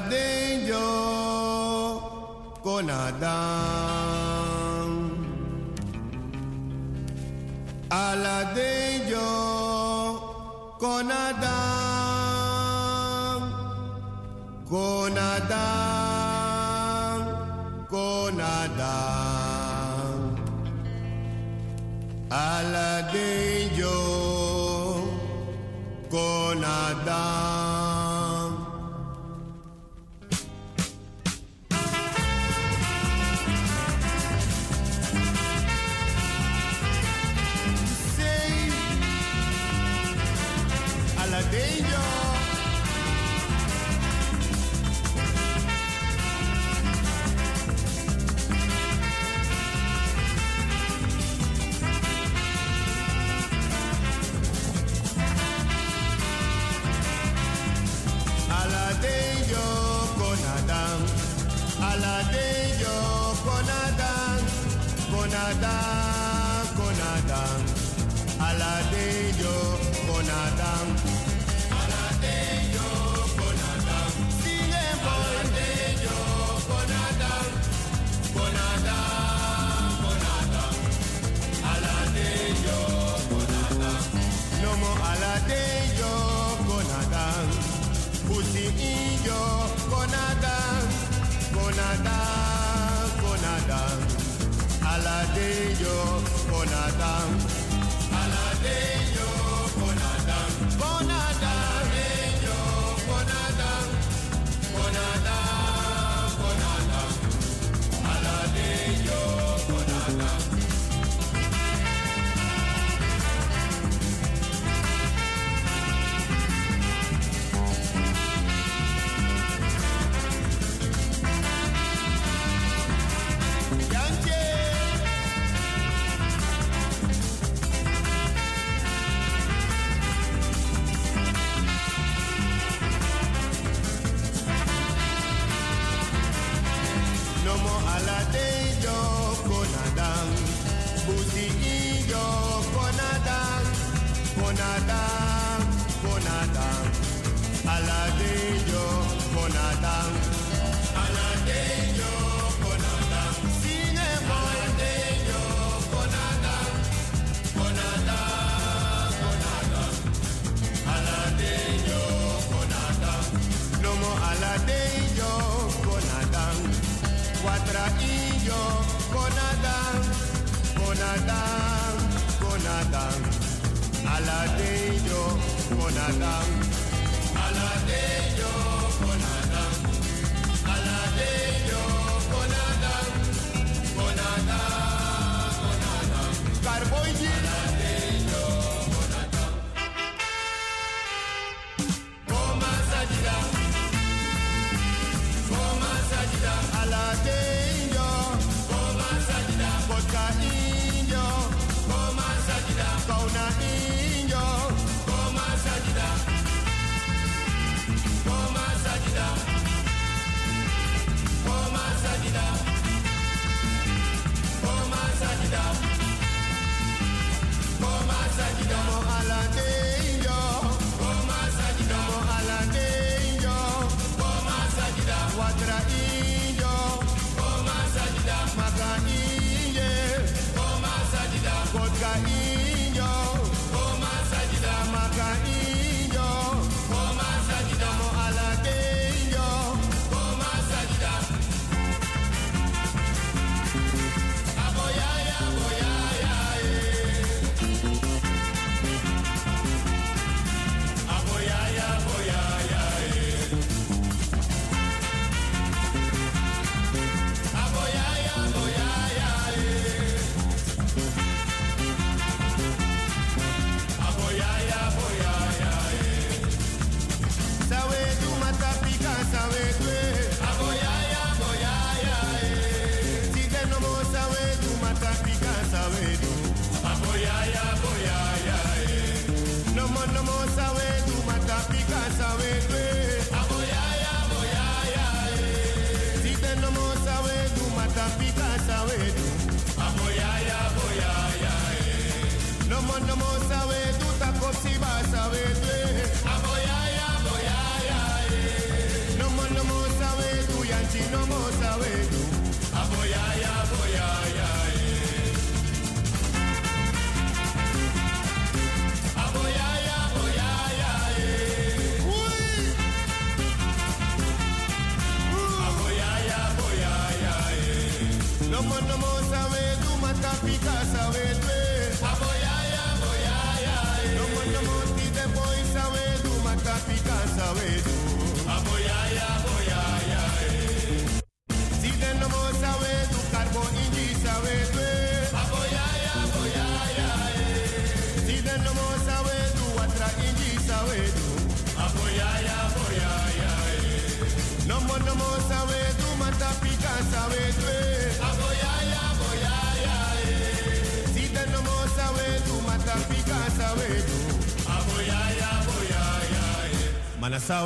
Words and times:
de 0.00 0.33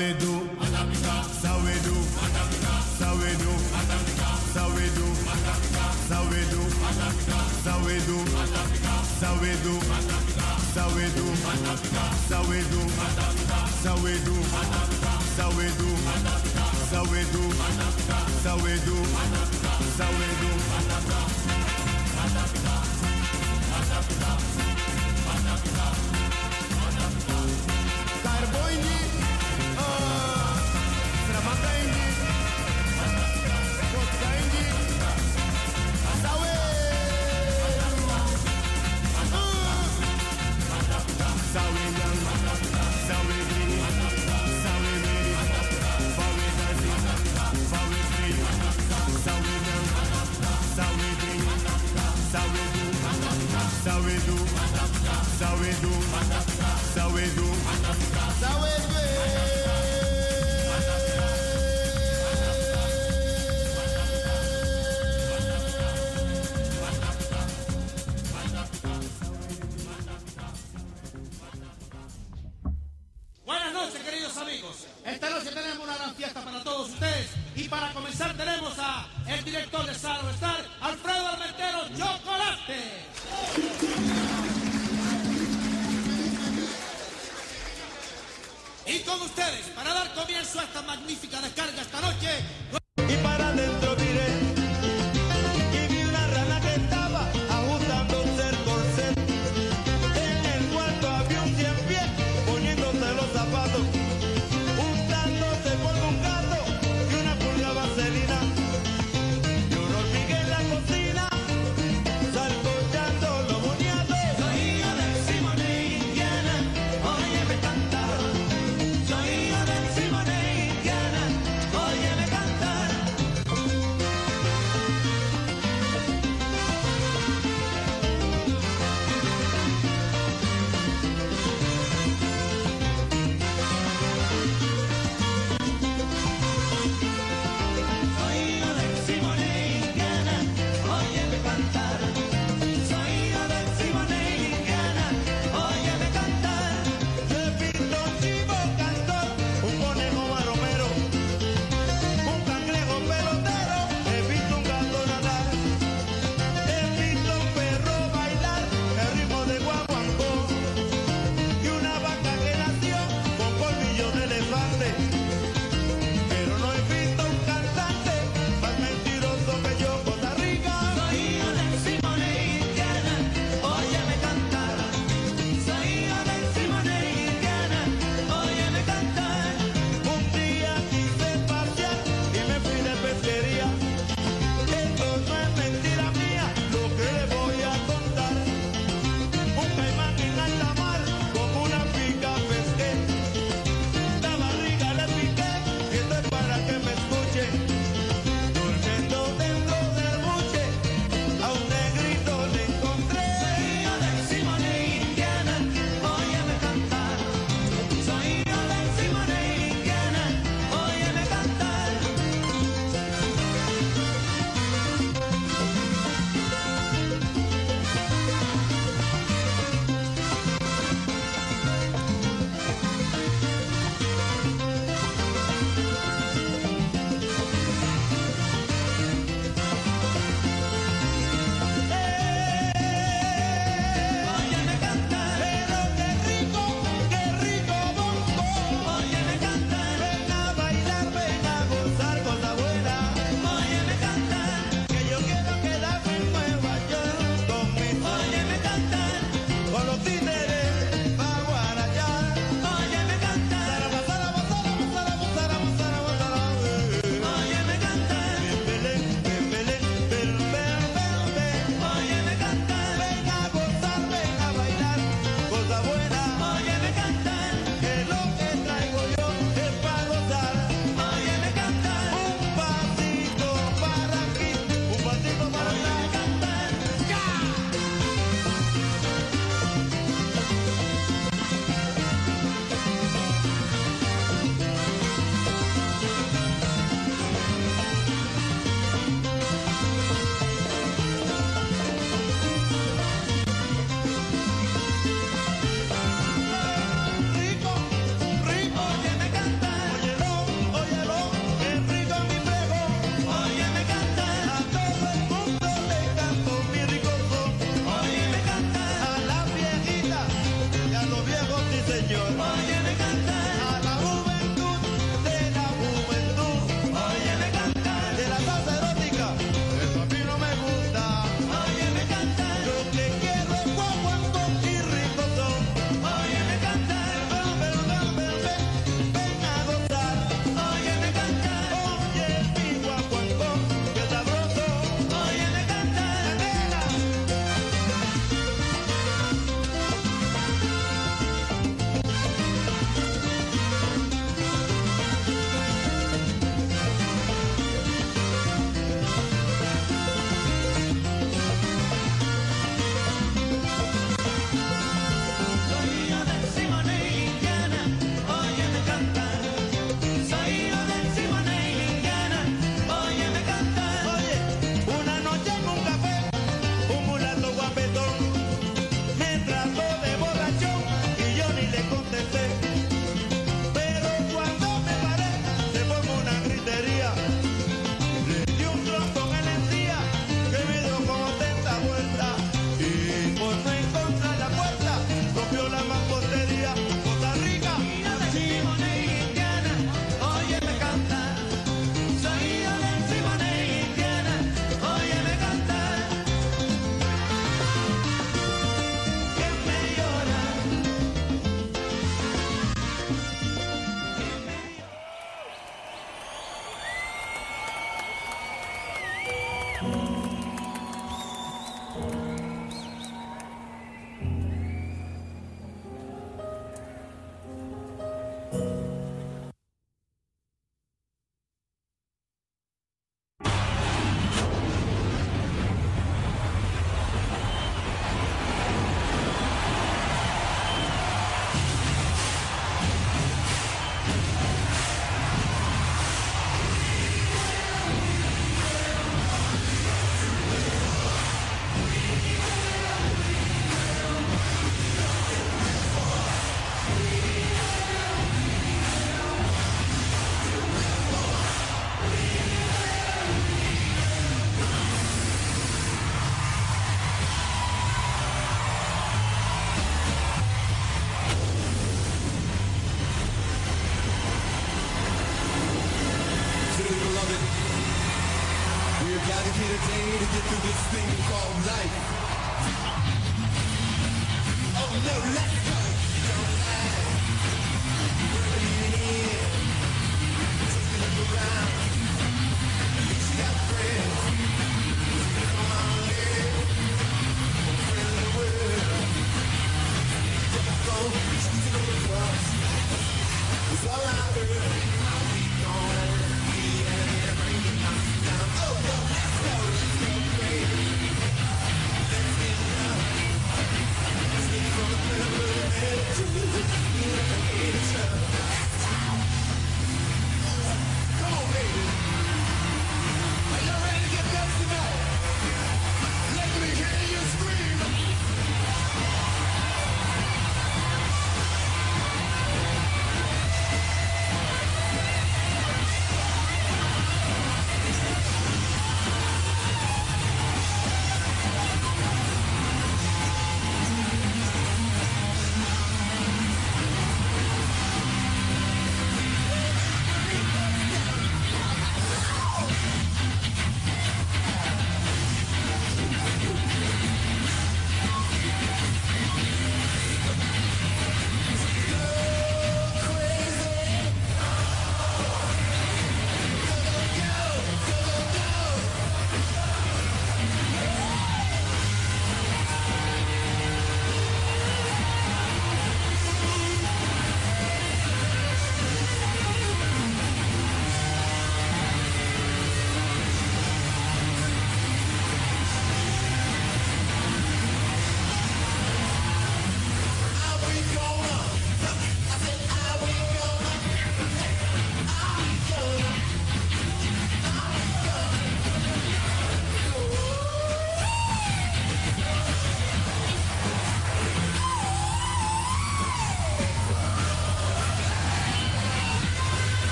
eh. 0.00 0.29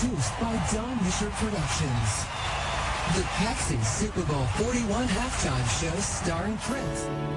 Produced 0.00 0.40
by 0.40 0.52
Don 0.72 0.96
Mischer 0.98 1.28
Productions. 1.30 2.24
The 3.16 3.22
Pepsi 3.34 3.84
Super 3.84 4.22
Bowl 4.32 4.44
41 4.62 5.08
halftime 5.08 5.80
show 5.80 5.98
starring 5.98 6.56
Prince. 6.58 7.27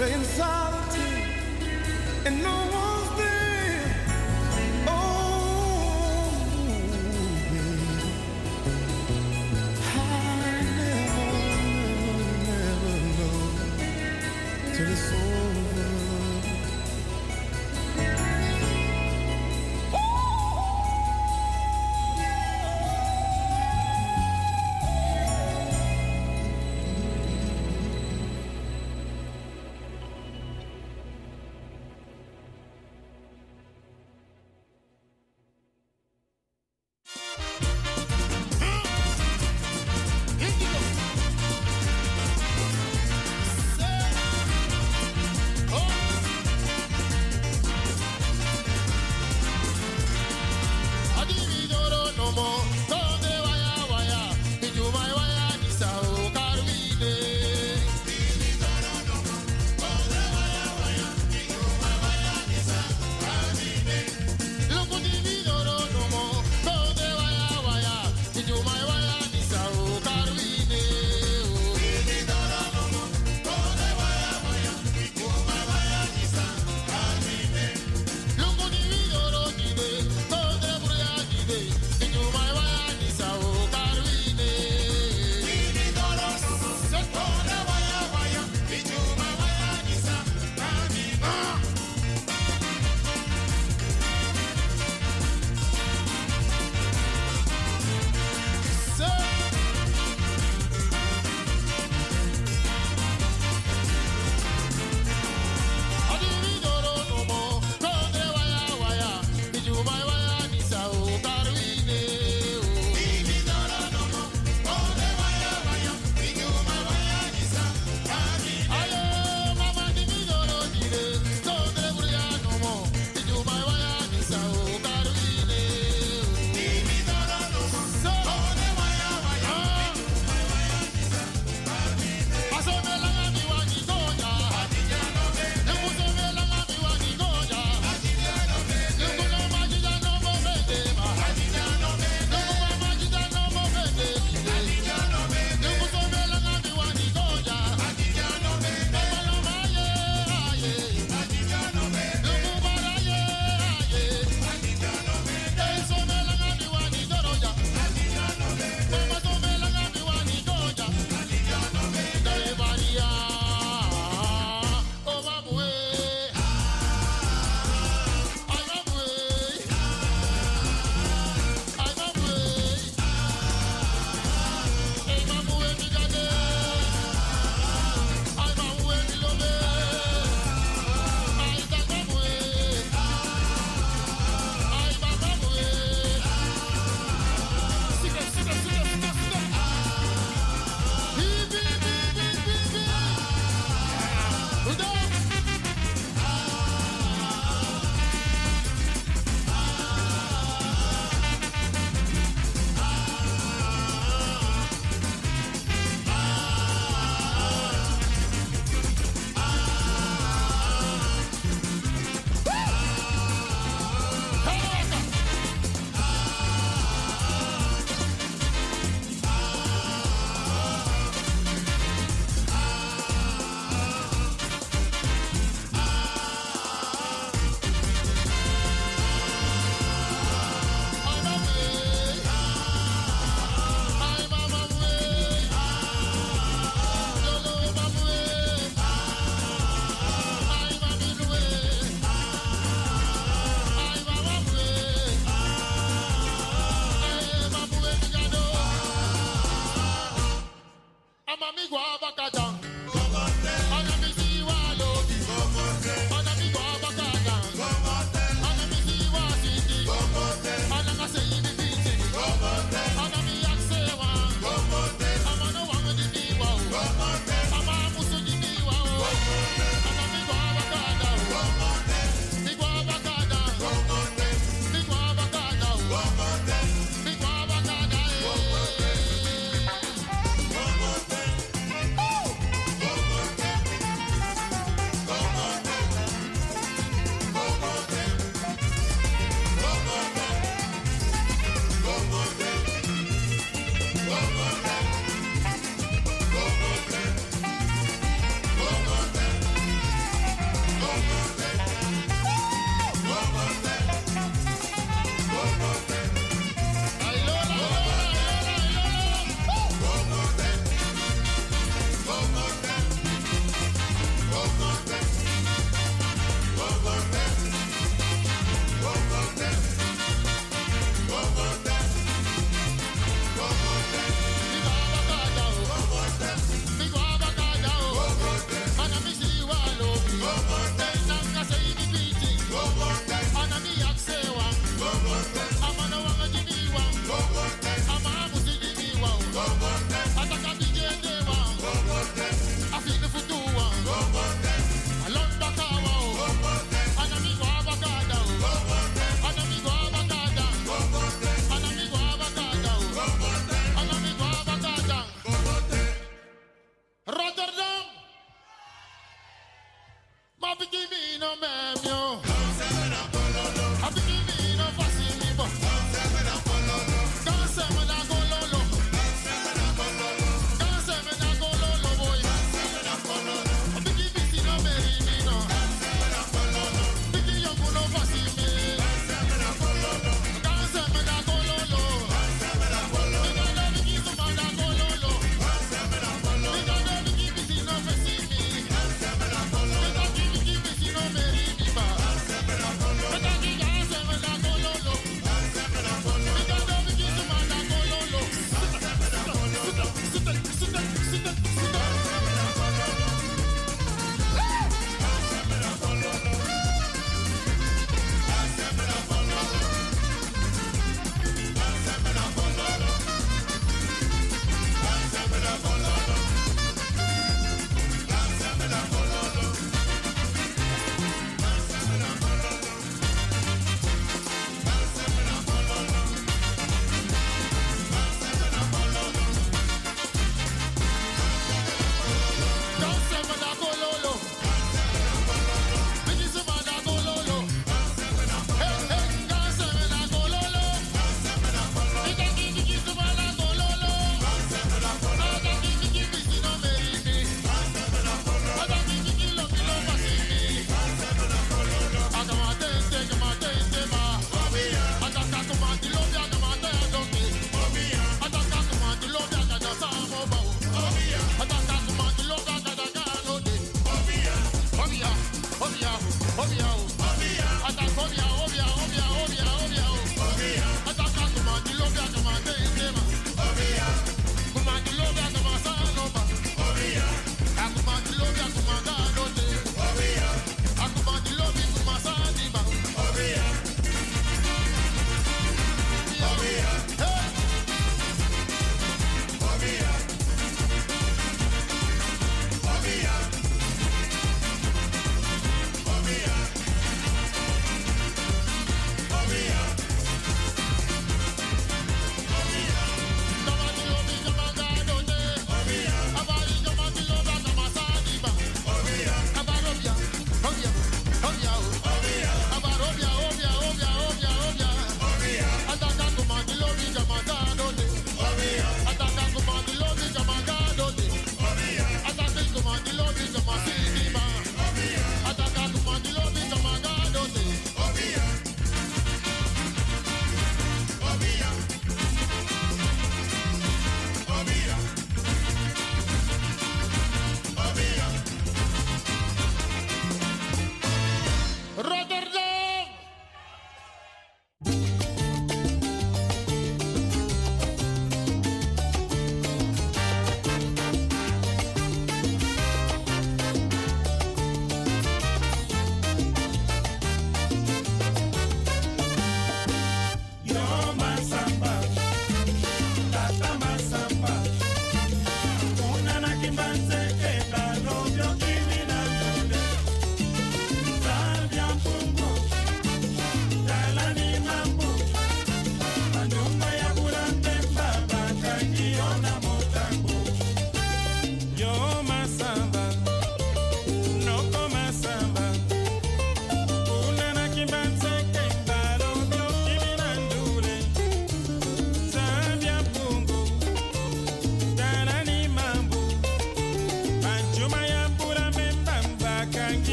Playing 0.00 0.24
solitaire, 0.24 1.28
and 2.24 2.42
no 2.42 2.59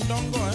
makambo 0.00 0.38
yango 0.38 0.45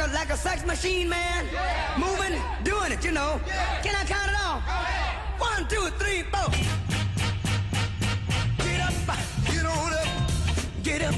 like 0.00 0.10
a 0.10 0.14
like 0.14 0.30
a 0.30 0.36
sex 0.36 0.64
machine, 0.64 1.08
man. 1.08 1.46
Yeah. 1.52 1.98
Moving, 1.98 2.40
doing 2.62 2.92
it, 2.92 3.04
you 3.04 3.12
know. 3.12 3.40
Yeah. 3.46 3.82
Can 3.82 3.94
I 3.94 4.04
count 4.04 4.30
it 4.30 4.36
off? 4.42 4.62
One, 5.38 5.68
two, 5.68 5.88
three, 5.98 6.22
four. 6.22 6.48
Get 8.64 8.80
up, 8.80 8.94
get 9.46 9.66
on 9.66 9.92
up, 9.92 10.08
get 10.82 11.02
up, 11.02 11.14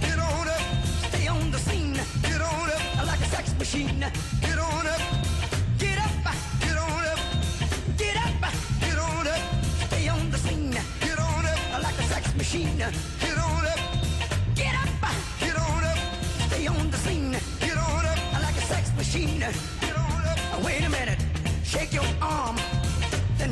get 0.00 0.18
on 0.18 0.48
up. 0.48 0.62
Stay 1.10 1.26
on 1.28 1.50
the 1.50 1.58
scene. 1.58 2.00
Get 2.22 2.40
on 2.40 2.70
up, 2.70 3.06
like 3.06 3.20
a 3.20 3.26
sex 3.26 3.54
machine. 3.58 4.04
Get 4.40 4.58
on 4.58 4.86
up, 4.86 5.00
get 5.78 5.98
up, 5.98 6.34
get 6.60 6.76
on 6.76 7.04
up, 7.06 7.18
get 7.96 8.16
up, 8.16 8.52
get 8.80 8.98
on 8.98 9.26
up. 9.28 9.40
Stay 9.86 10.08
on 10.08 10.30
the 10.30 10.38
scene. 10.38 10.76
Get 11.00 11.18
on 11.18 11.46
up, 11.46 11.82
like 11.82 11.98
a 11.98 12.02
sex 12.02 12.34
machine. 12.34 13.23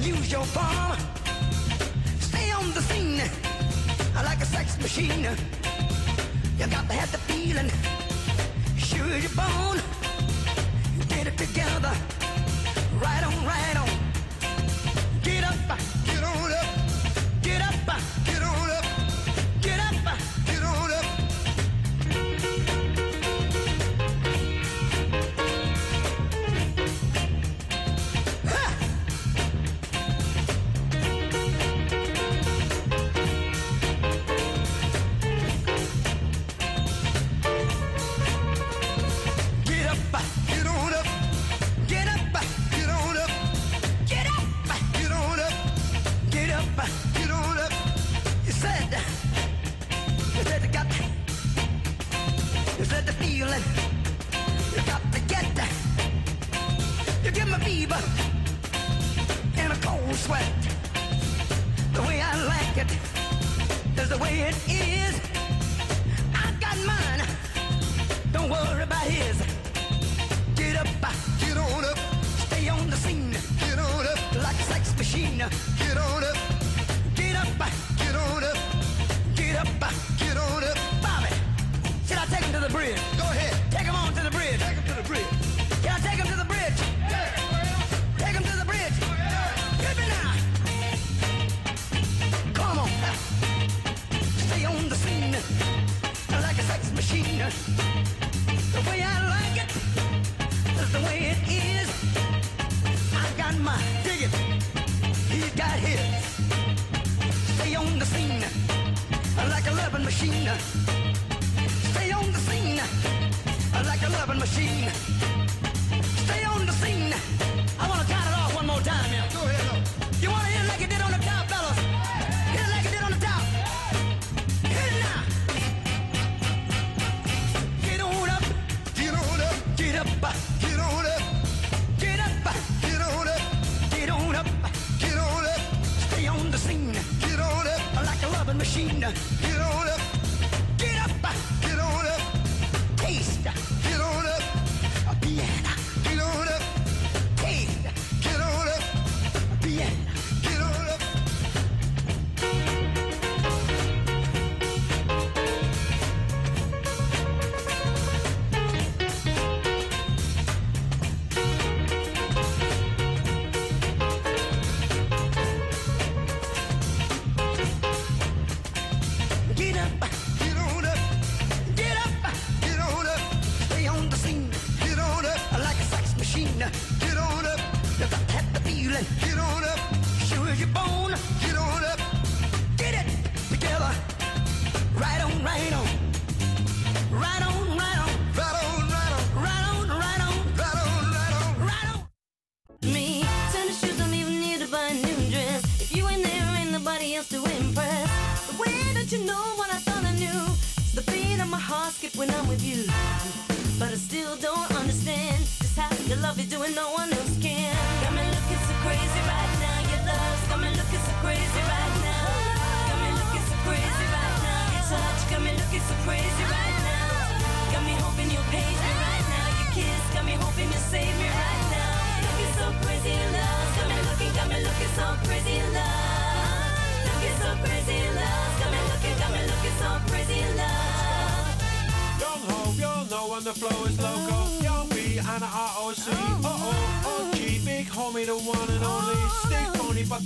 use 0.03 0.33
your 0.33 0.45
palm. 0.47 0.99
Stay 2.19 2.51
on 2.51 2.73
the 2.75 2.83
scene 2.83 3.23
like 4.15 4.41
a 4.41 4.47
sex 4.47 4.79
machine. 4.81 5.27
You 6.59 6.67
got 6.67 6.89
to 6.89 6.95
have 6.95 7.13
the 7.13 7.19
feeling, 7.19 7.71
sure 8.77 9.17
you're 9.19 9.31
born. 9.31 9.81
Get 11.09 11.27
it 11.27 11.39
together, 11.39 11.93
right 13.01 13.25
on, 13.25 13.45
right 13.45 13.77
on. 13.77 13.91
Get 15.23 15.45
up. 15.45 16.02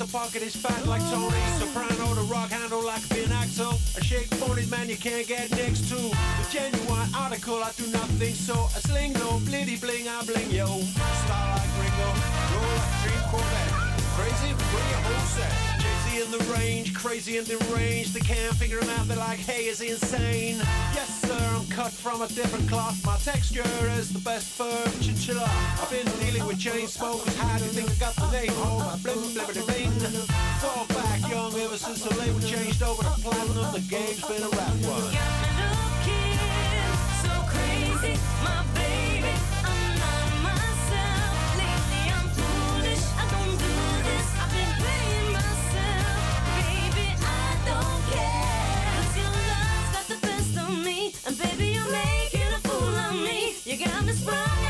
out 0.00 0.06
the 0.06 0.12
pocket 0.12 0.42
is 0.42 0.56
fat 0.56 0.86
like 0.86 1.02
Tony 1.10 1.36
Soprano, 1.58 2.14
the 2.14 2.22
rock 2.22 2.50
handle 2.50 2.84
like 2.84 3.06
Ben 3.08 3.30
Axel. 3.32 3.72
A 3.96 4.04
shake 4.04 4.30
pony, 4.40 4.66
man, 4.66 4.88
you 4.88 4.96
can't 4.96 5.26
get 5.26 5.50
next 5.50 5.88
to. 5.88 5.96
The 5.96 6.46
genuine 6.50 7.08
article, 7.14 7.62
I 7.62 7.70
do 7.76 7.86
nothing 7.90 8.34
so. 8.34 8.54
I 8.54 8.80
sling 8.80 9.12
no 9.14 9.38
blitty 9.48 9.80
bling, 9.80 10.08
I 10.08 10.24
bling 10.24 10.50
yo. 10.50 10.66
Star 10.66 11.56
like 11.56 11.70
Ringo, 11.80 12.08
roll 12.52 12.76
like 12.76 12.94
Dream 13.02 13.22
Corvette. 13.30 13.72
Crazy, 14.16 14.54
bring 14.54 14.88
your 14.90 15.02
whole 15.04 15.26
set 15.34 15.75
crazy 16.16 16.34
in 16.34 16.38
the 16.38 16.52
range, 16.52 16.94
crazy 16.94 17.38
and 17.38 17.46
deranged. 17.46 18.14
They 18.14 18.20
can't 18.20 18.54
figure 18.54 18.78
him 18.78 18.88
out, 18.90 19.06
they're 19.06 19.16
like, 19.16 19.38
hey, 19.38 19.66
is 19.66 19.80
he 19.80 19.90
insane? 19.90 20.56
Yes, 20.94 21.20
sir, 21.20 21.38
I'm 21.54 21.66
cut 21.66 21.92
from 21.92 22.22
a 22.22 22.28
different 22.28 22.68
cloth. 22.68 23.04
My 23.04 23.16
texture 23.18 23.64
is 23.98 24.12
the 24.12 24.20
best 24.20 24.48
fur 24.48 24.84
chinchilla. 25.00 25.44
I've 25.44 25.90
been 25.90 26.06
dealing 26.20 26.46
with 26.46 26.58
chain 26.58 26.86
smokers. 26.86 27.36
How 27.36 27.58
do 27.58 27.64
you 27.64 27.70
think 27.70 27.90
I 27.90 27.94
got 27.94 28.16
the 28.16 28.30
name? 28.30 28.50
Oh, 28.64 28.78
my 28.78 28.96
blim, 28.96 29.22
blim, 29.34 29.46
blim, 29.46 29.66
bling. 29.66 30.26
Fall 30.60 30.86
back 30.88 31.20
young 31.30 31.54
ever 31.60 31.76
since 31.76 32.02
the 32.02 32.14
label 32.18 32.40
changed 32.40 32.82
over 32.82 33.02
to 33.02 33.10
platinum. 33.20 33.72
The 33.72 33.80
game's 33.80 34.24
been 34.24 34.42
a 34.42 34.48
rap 34.48 34.72
one. 34.88 35.55
right. 54.24 54.65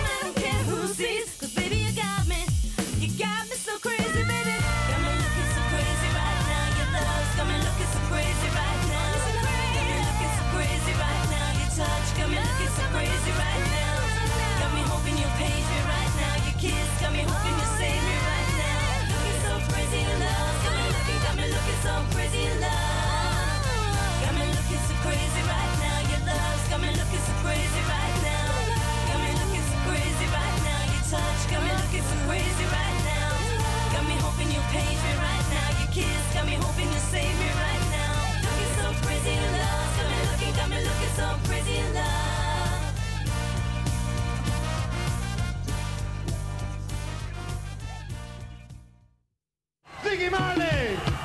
Biggie 50.16 50.30
Marley! 50.30 51.15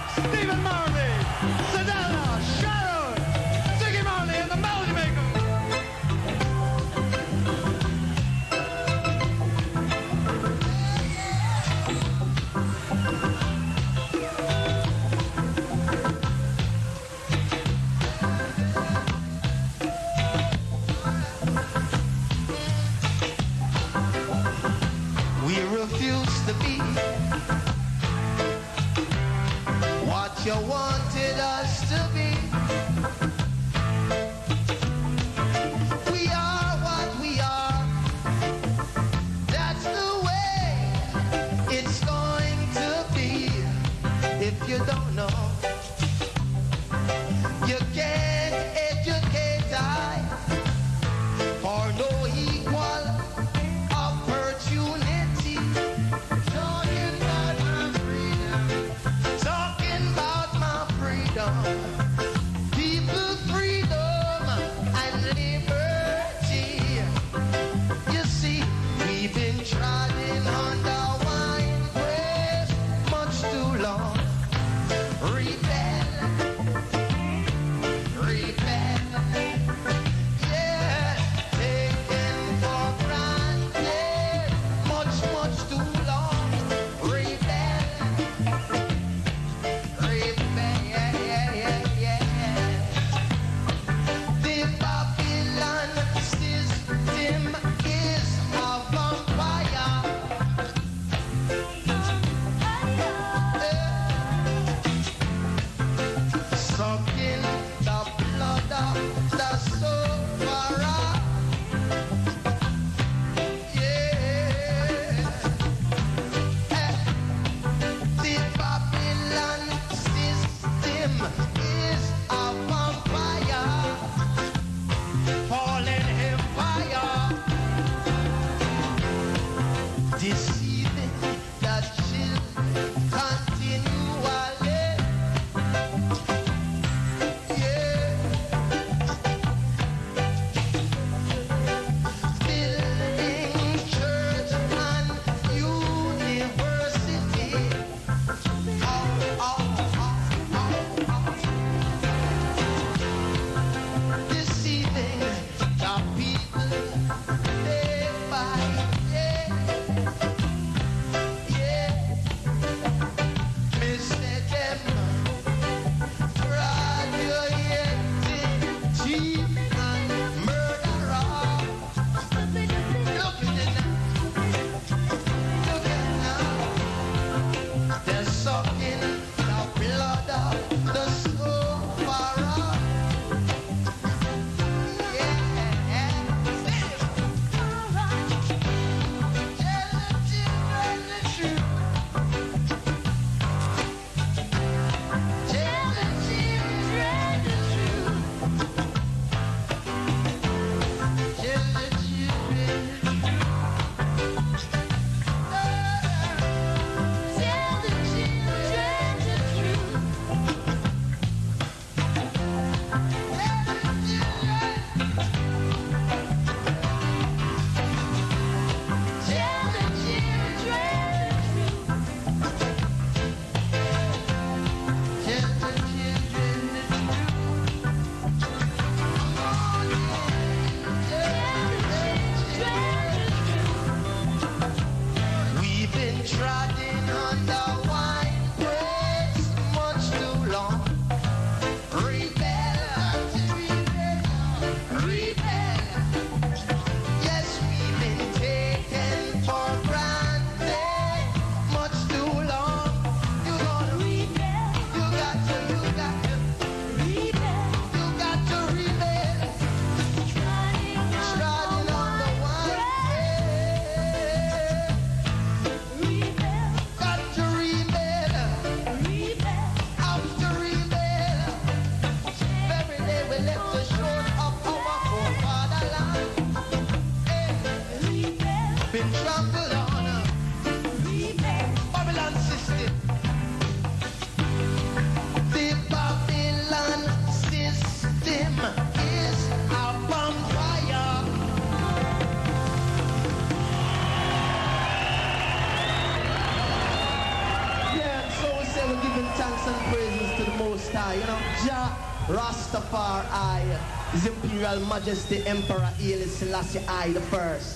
Imperial 304.61 304.85
Majesty 304.85 305.43
Emperor 305.47 305.79
Haile 305.97 306.27
Selassie 306.27 306.85
I 306.87 307.11
the 307.13 307.21
first. 307.21 307.70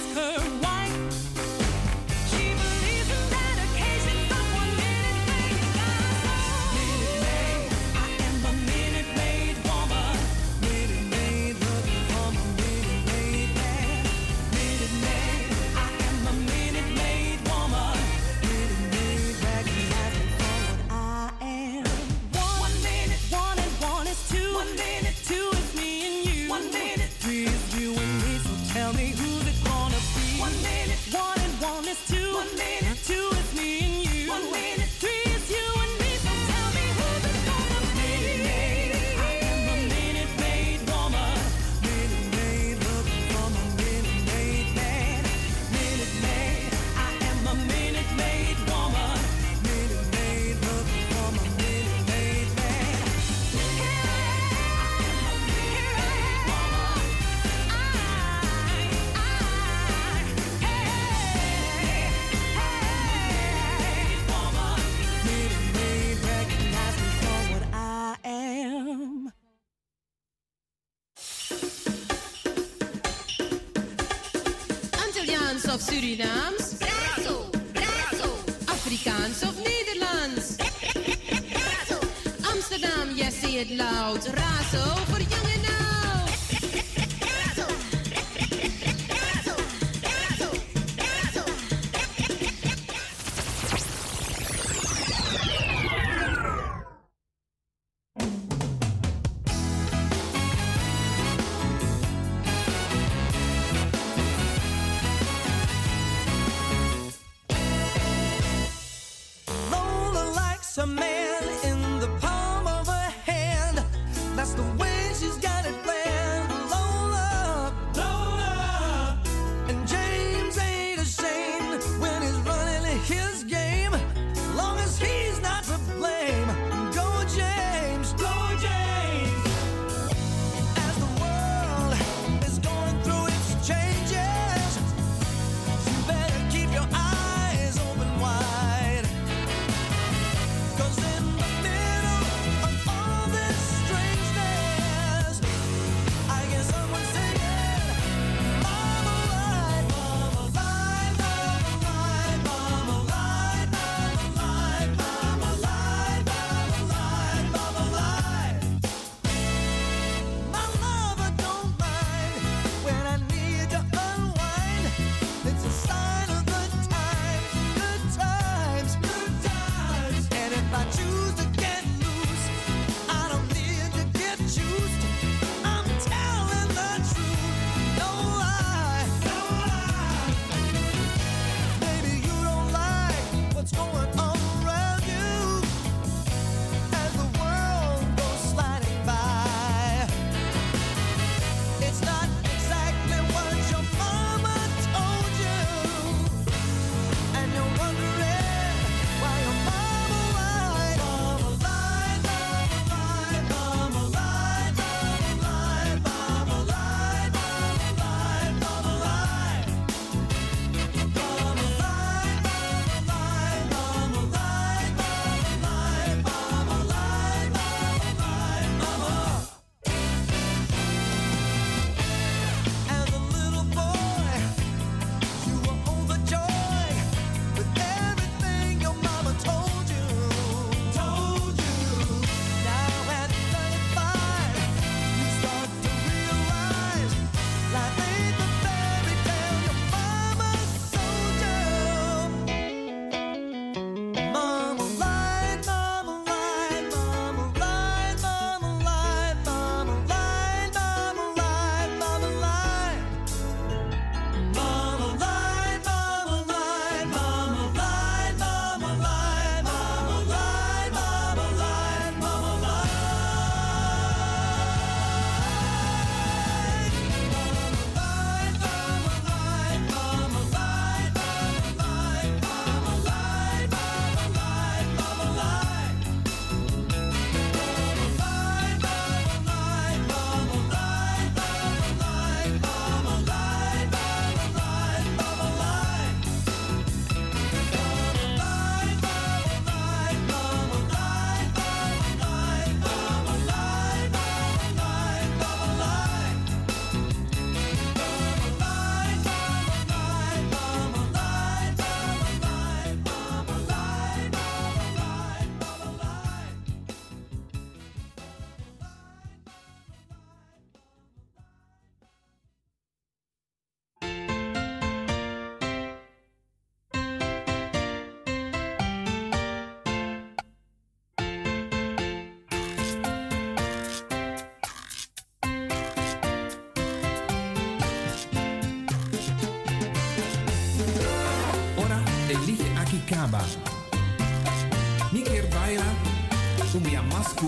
ask 0.00 0.14
her 0.14 0.40
why. 0.60 0.89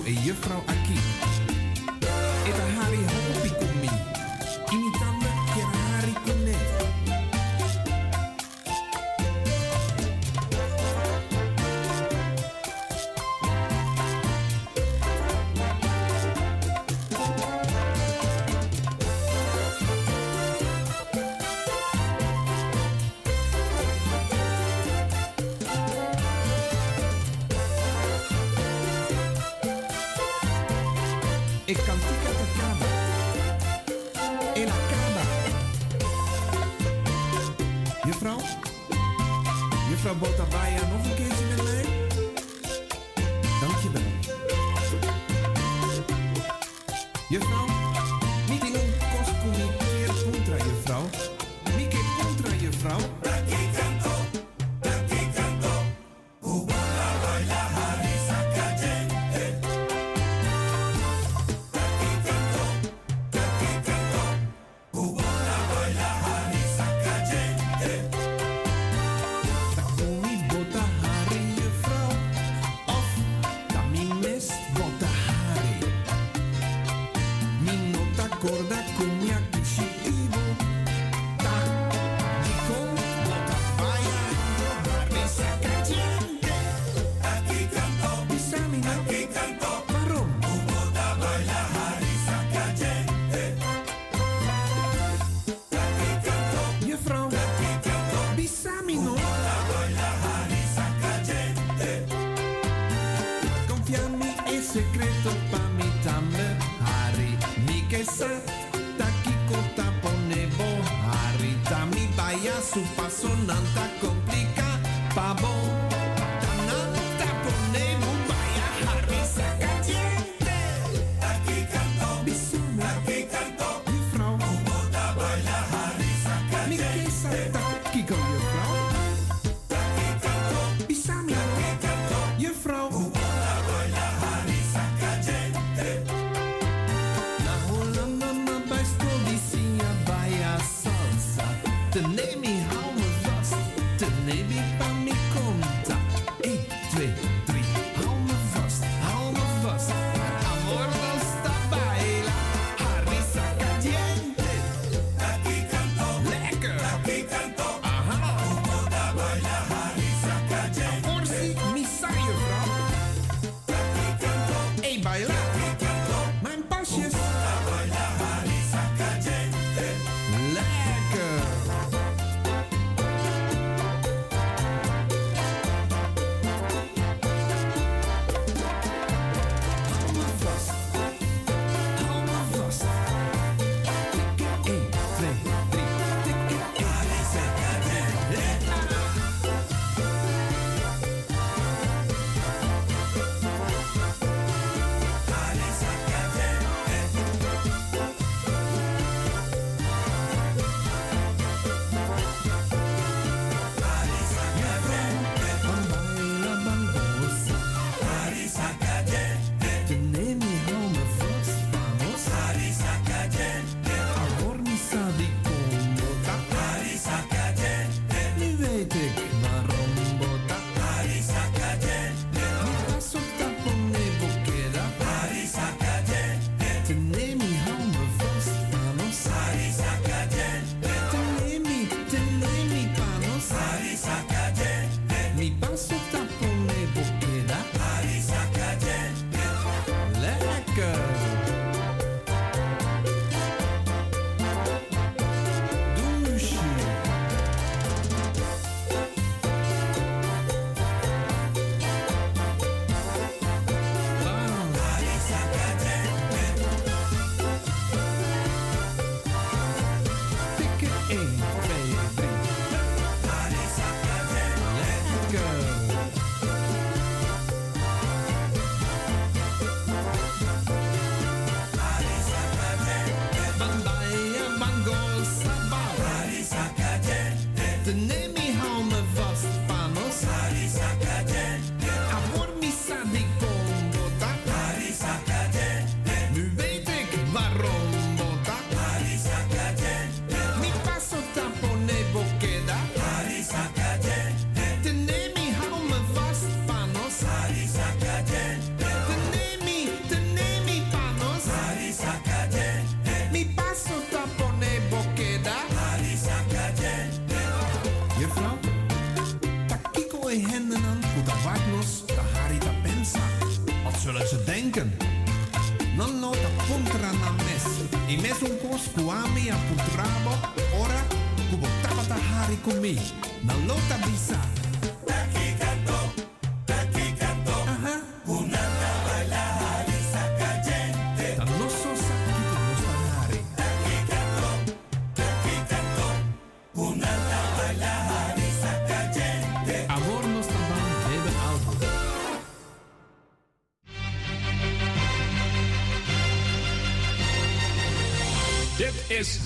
Ya 0.02 0.08
masku 0.08 0.08
e 0.08 0.14
juffrouw 0.26 0.71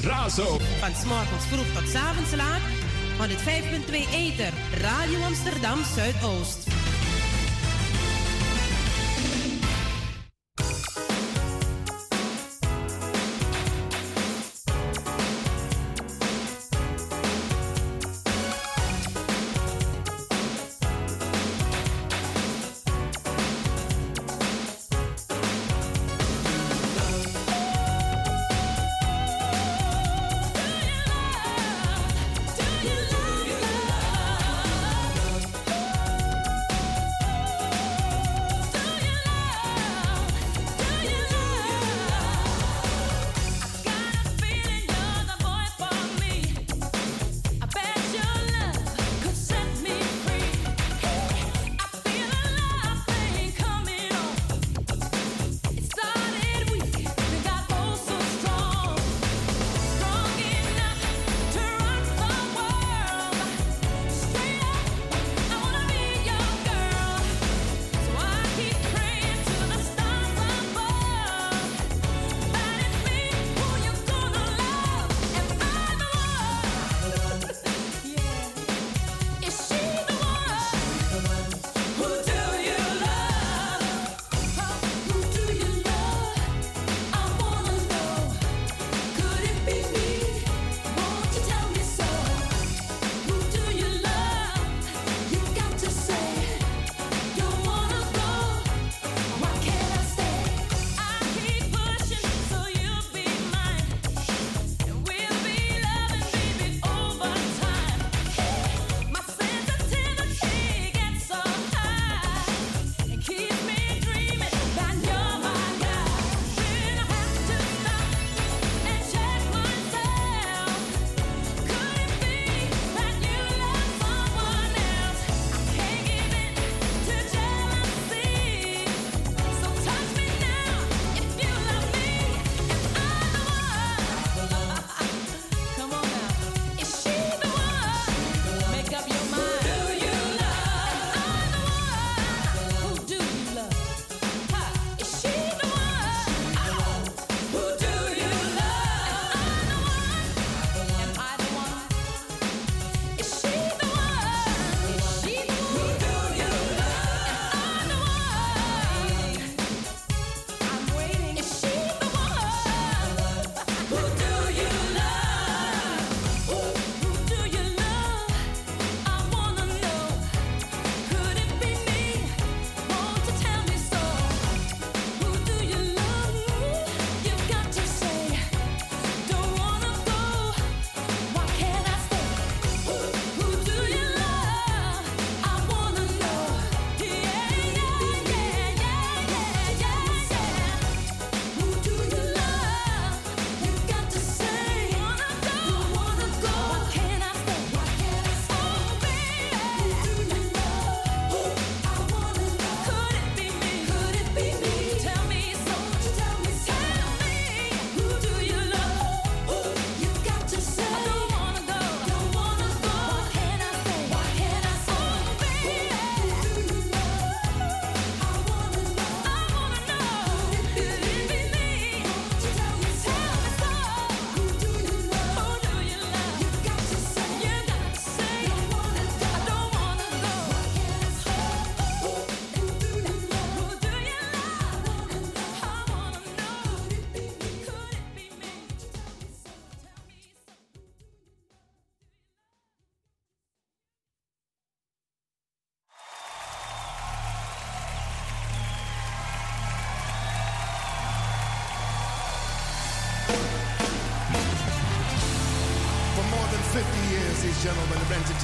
Razo. 0.03 0.59
Van 0.81 0.95
s'morgens 0.95 1.45
vroeg 1.51 1.67
tot 1.75 1.89
s 1.89 1.95
van 3.17 3.29
het 3.29 3.41
5.2 3.41 3.93
Eter, 4.13 4.53
Radio 4.81 5.23
Amsterdam 5.23 5.79
Zuidoost. 5.95 6.66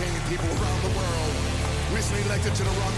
entertaining 0.02 0.28
people 0.28 0.48
around 0.58 0.80
the 0.82 0.92
world. 0.98 1.32
Recently 1.94 2.22
elected 2.24 2.54
to 2.54 2.64
the 2.64 2.70
Rock 2.80 2.91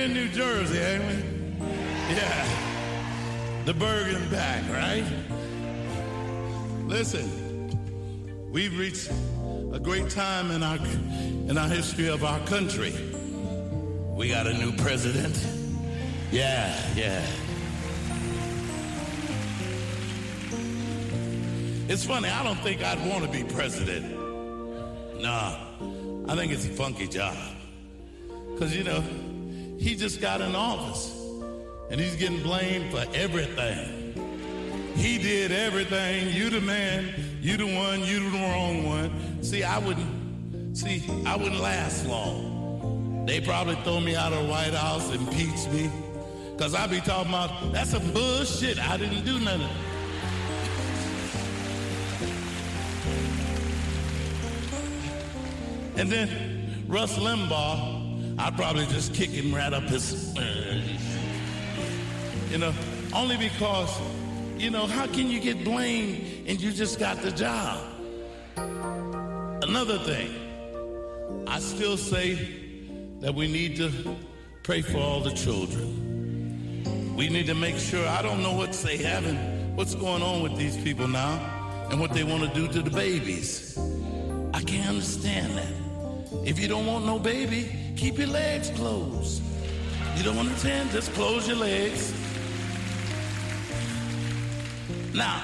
We're 0.00 0.06
in 0.06 0.14
New 0.14 0.28
Jersey, 0.28 0.78
ain't 0.78 1.04
we? 1.04 1.66
Yeah. 2.14 2.46
The 3.66 3.74
Bergen 3.74 4.30
back, 4.30 4.62
right? 4.72 5.04
Listen, 6.86 7.70
we've 8.50 8.78
reached 8.78 9.10
a 9.74 9.78
great 9.78 10.08
time 10.08 10.52
in 10.52 10.62
our 10.62 10.78
in 10.78 11.58
our 11.58 11.68
history 11.68 12.08
of 12.08 12.24
our 12.24 12.40
country. 12.46 12.94
We 14.16 14.30
got 14.30 14.46
a 14.46 14.54
new 14.54 14.72
president. 14.72 15.38
Yeah, 16.32 16.74
yeah. 16.96 17.22
It's 21.90 22.06
funny, 22.06 22.30
I 22.30 22.42
don't 22.42 22.60
think 22.60 22.82
I'd 22.82 23.06
want 23.06 23.24
to 23.24 23.30
be 23.30 23.44
president. 23.52 24.06
Nah, 25.20 25.58
I 26.26 26.36
think 26.36 26.52
it's 26.52 26.64
a 26.64 26.70
funky 26.70 27.06
job. 27.06 27.36
Because, 28.52 28.74
you 28.74 28.84
know, 28.84 29.04
he 29.80 29.96
just 29.96 30.20
got 30.20 30.42
in 30.42 30.54
office 30.54 31.16
and 31.90 31.98
he's 31.98 32.14
getting 32.16 32.42
blamed 32.42 32.90
for 32.92 33.04
everything. 33.14 34.12
He 34.94 35.16
did 35.16 35.50
everything. 35.50 36.28
You 36.28 36.50
the 36.50 36.60
man, 36.60 37.08
you 37.40 37.56
the 37.56 37.64
one, 37.64 38.04
you 38.04 38.30
the 38.30 38.38
wrong 38.38 38.86
one. 38.86 39.42
See, 39.42 39.64
I 39.64 39.78
wouldn't, 39.78 40.76
see, 40.76 41.02
I 41.24 41.34
wouldn't 41.34 41.60
last 41.60 42.04
long. 42.06 43.24
They 43.24 43.40
probably 43.40 43.76
throw 43.76 44.00
me 44.00 44.14
out 44.14 44.34
of 44.34 44.44
the 44.44 44.50
White 44.50 44.74
House, 44.74 45.10
impeach 45.14 45.66
me. 45.72 45.90
Because 46.52 46.74
I 46.74 46.86
be 46.86 47.00
talking 47.00 47.30
about, 47.30 47.72
that's 47.72 47.90
some 47.90 48.12
bullshit. 48.12 48.78
I 48.78 48.98
didn't 48.98 49.24
do 49.24 49.38
nothing. 49.40 49.66
And 55.96 56.10
then 56.10 56.84
Rush 56.86 57.14
Limbaugh, 57.14 57.99
I'd 58.42 58.56
probably 58.56 58.86
just 58.86 59.12
kick 59.12 59.28
him 59.28 59.54
right 59.54 59.70
up 59.70 59.82
his, 59.82 60.34
uh, 60.34 60.80
you 62.50 62.56
know, 62.56 62.72
only 63.14 63.36
because, 63.36 64.00
you 64.56 64.70
know, 64.70 64.86
how 64.86 65.06
can 65.06 65.28
you 65.28 65.40
get 65.40 65.62
blamed 65.62 66.48
and 66.48 66.58
you 66.58 66.72
just 66.72 66.98
got 66.98 67.18
the 67.18 67.32
job? 67.32 67.84
Another 69.62 69.98
thing, 69.98 71.44
I 71.46 71.58
still 71.60 71.98
say 71.98 72.34
that 73.20 73.34
we 73.34 73.46
need 73.46 73.76
to 73.76 74.16
pray 74.62 74.80
for 74.80 74.96
all 74.96 75.20
the 75.20 75.34
children. 75.34 77.14
We 77.14 77.28
need 77.28 77.46
to 77.46 77.54
make 77.54 77.76
sure, 77.76 78.08
I 78.08 78.22
don't 78.22 78.42
know 78.42 78.54
what 78.54 78.72
they 78.72 78.96
having, 78.96 79.36
what's 79.76 79.94
going 79.94 80.22
on 80.22 80.42
with 80.42 80.56
these 80.56 80.78
people 80.78 81.08
now 81.08 81.86
and 81.90 82.00
what 82.00 82.14
they 82.14 82.24
want 82.24 82.42
to 82.42 82.54
do 82.58 82.66
to 82.68 82.80
the 82.80 82.90
babies. 82.90 83.78
I 84.54 84.62
can't 84.62 84.88
understand 84.88 85.58
that. 85.58 86.48
If 86.48 86.58
you 86.58 86.68
don't 86.68 86.86
want 86.86 87.04
no 87.04 87.18
baby, 87.18 87.79
keep 87.96 88.18
your 88.18 88.28
legs 88.28 88.70
closed. 88.70 89.42
You 90.16 90.24
don't 90.24 90.38
understand? 90.38 90.90
Just 90.90 91.12
close 91.14 91.48
your 91.48 91.56
legs. 91.56 92.12
Now, 95.14 95.42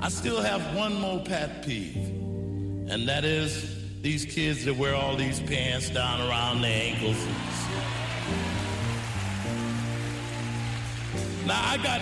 I 0.00 0.08
still 0.08 0.40
have 0.40 0.74
one 0.74 1.00
more 1.00 1.20
pet 1.20 1.64
peeve, 1.64 1.96
and 1.96 3.08
that 3.08 3.24
is 3.24 4.02
these 4.02 4.24
kids 4.24 4.64
that 4.64 4.76
wear 4.76 4.94
all 4.94 5.16
these 5.16 5.40
pants 5.40 5.88
down 5.90 6.20
around 6.28 6.60
their 6.60 6.82
ankles. 6.82 7.16
Now 11.46 11.62
I 11.62 11.76
got 11.82 12.00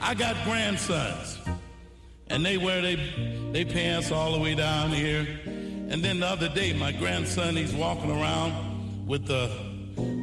I 0.00 0.14
got 0.14 0.36
grandsons, 0.44 1.38
and 2.28 2.44
they 2.44 2.56
wear 2.56 2.80
they 2.82 2.96
they 3.52 3.64
pants 3.64 4.10
all 4.10 4.32
the 4.32 4.38
way 4.38 4.54
down 4.54 4.90
here. 4.90 5.26
And 5.88 6.04
then 6.04 6.20
the 6.20 6.26
other 6.26 6.48
day, 6.48 6.72
my 6.72 6.92
grandson 6.92 7.56
he's 7.56 7.74
walking 7.74 8.10
around 8.10 8.75
with 9.06 9.26
the 9.26 9.48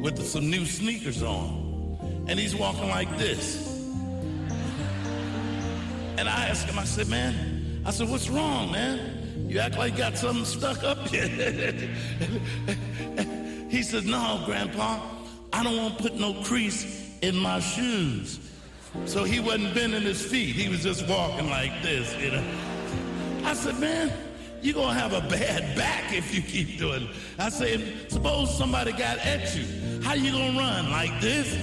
with 0.02 0.22
some 0.24 0.50
new 0.50 0.64
sneakers 0.66 1.22
on, 1.22 2.24
and 2.28 2.38
he's 2.38 2.54
walking 2.54 2.88
like 2.88 3.18
this. 3.18 3.72
And 6.16 6.28
I 6.28 6.46
asked 6.46 6.66
him, 6.66 6.78
I 6.78 6.84
said, 6.84 7.08
man, 7.08 7.82
I 7.84 7.90
said, 7.90 8.08
what's 8.08 8.28
wrong, 8.28 8.70
man? 8.70 9.46
You 9.48 9.58
act 9.58 9.76
like 9.76 9.92
you 9.92 9.98
got 9.98 10.16
something 10.16 10.44
stuck 10.44 10.84
up 10.84 11.08
here. 11.08 11.26
he 13.68 13.82
said, 13.82 14.04
no, 14.06 14.42
Grandpa, 14.46 15.00
I 15.52 15.64
don't 15.64 15.76
want 15.76 15.96
to 15.96 16.02
put 16.02 16.14
no 16.14 16.34
crease 16.44 17.18
in 17.20 17.36
my 17.36 17.58
shoes. 17.58 18.38
So 19.06 19.24
he 19.24 19.40
wasn't 19.40 19.74
bending 19.74 20.02
his 20.02 20.24
feet. 20.24 20.54
He 20.54 20.68
was 20.68 20.82
just 20.82 21.08
walking 21.08 21.50
like 21.50 21.82
this, 21.82 22.14
you 22.16 22.30
know. 22.30 22.44
I 23.44 23.54
said, 23.54 23.78
man, 23.80 24.12
you're 24.64 24.74
going 24.74 24.94
to 24.94 25.00
have 25.00 25.12
a 25.12 25.20
bad 25.28 25.76
back 25.76 26.10
if 26.14 26.34
you 26.34 26.40
keep 26.40 26.78
doing 26.78 27.02
it. 27.02 27.10
I 27.38 27.50
said, 27.50 28.10
suppose 28.10 28.56
somebody 28.56 28.92
got 28.92 29.18
at 29.18 29.54
you. 29.54 30.00
How 30.00 30.14
you 30.14 30.32
going 30.32 30.54
to 30.54 30.58
run? 30.58 30.90
Like 30.90 31.20
this? 31.20 31.54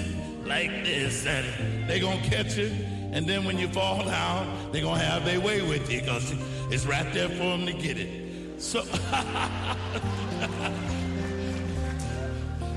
Like 0.46 0.70
this. 0.86 1.26
And 1.26 1.90
they 1.90 2.00
going 2.00 2.22
to 2.22 2.30
catch 2.30 2.58
you. 2.58 2.68
And 3.12 3.26
then 3.28 3.44
when 3.44 3.58
you 3.58 3.68
fall 3.70 4.06
down, 4.06 4.72
they're 4.72 4.84
going 4.84 5.00
to 5.00 5.06
have 5.06 5.26
their 5.26 5.42
way 5.42 5.64
with 5.64 5.92
you 5.92 6.02
because 6.02 6.32
it's 6.70 6.86
right 6.86 7.12
there 7.12 7.30
for 7.30 7.58
them 7.58 7.66
to 7.66 7.74
get 7.74 7.98
it. 7.98 8.62
So, 8.62 8.84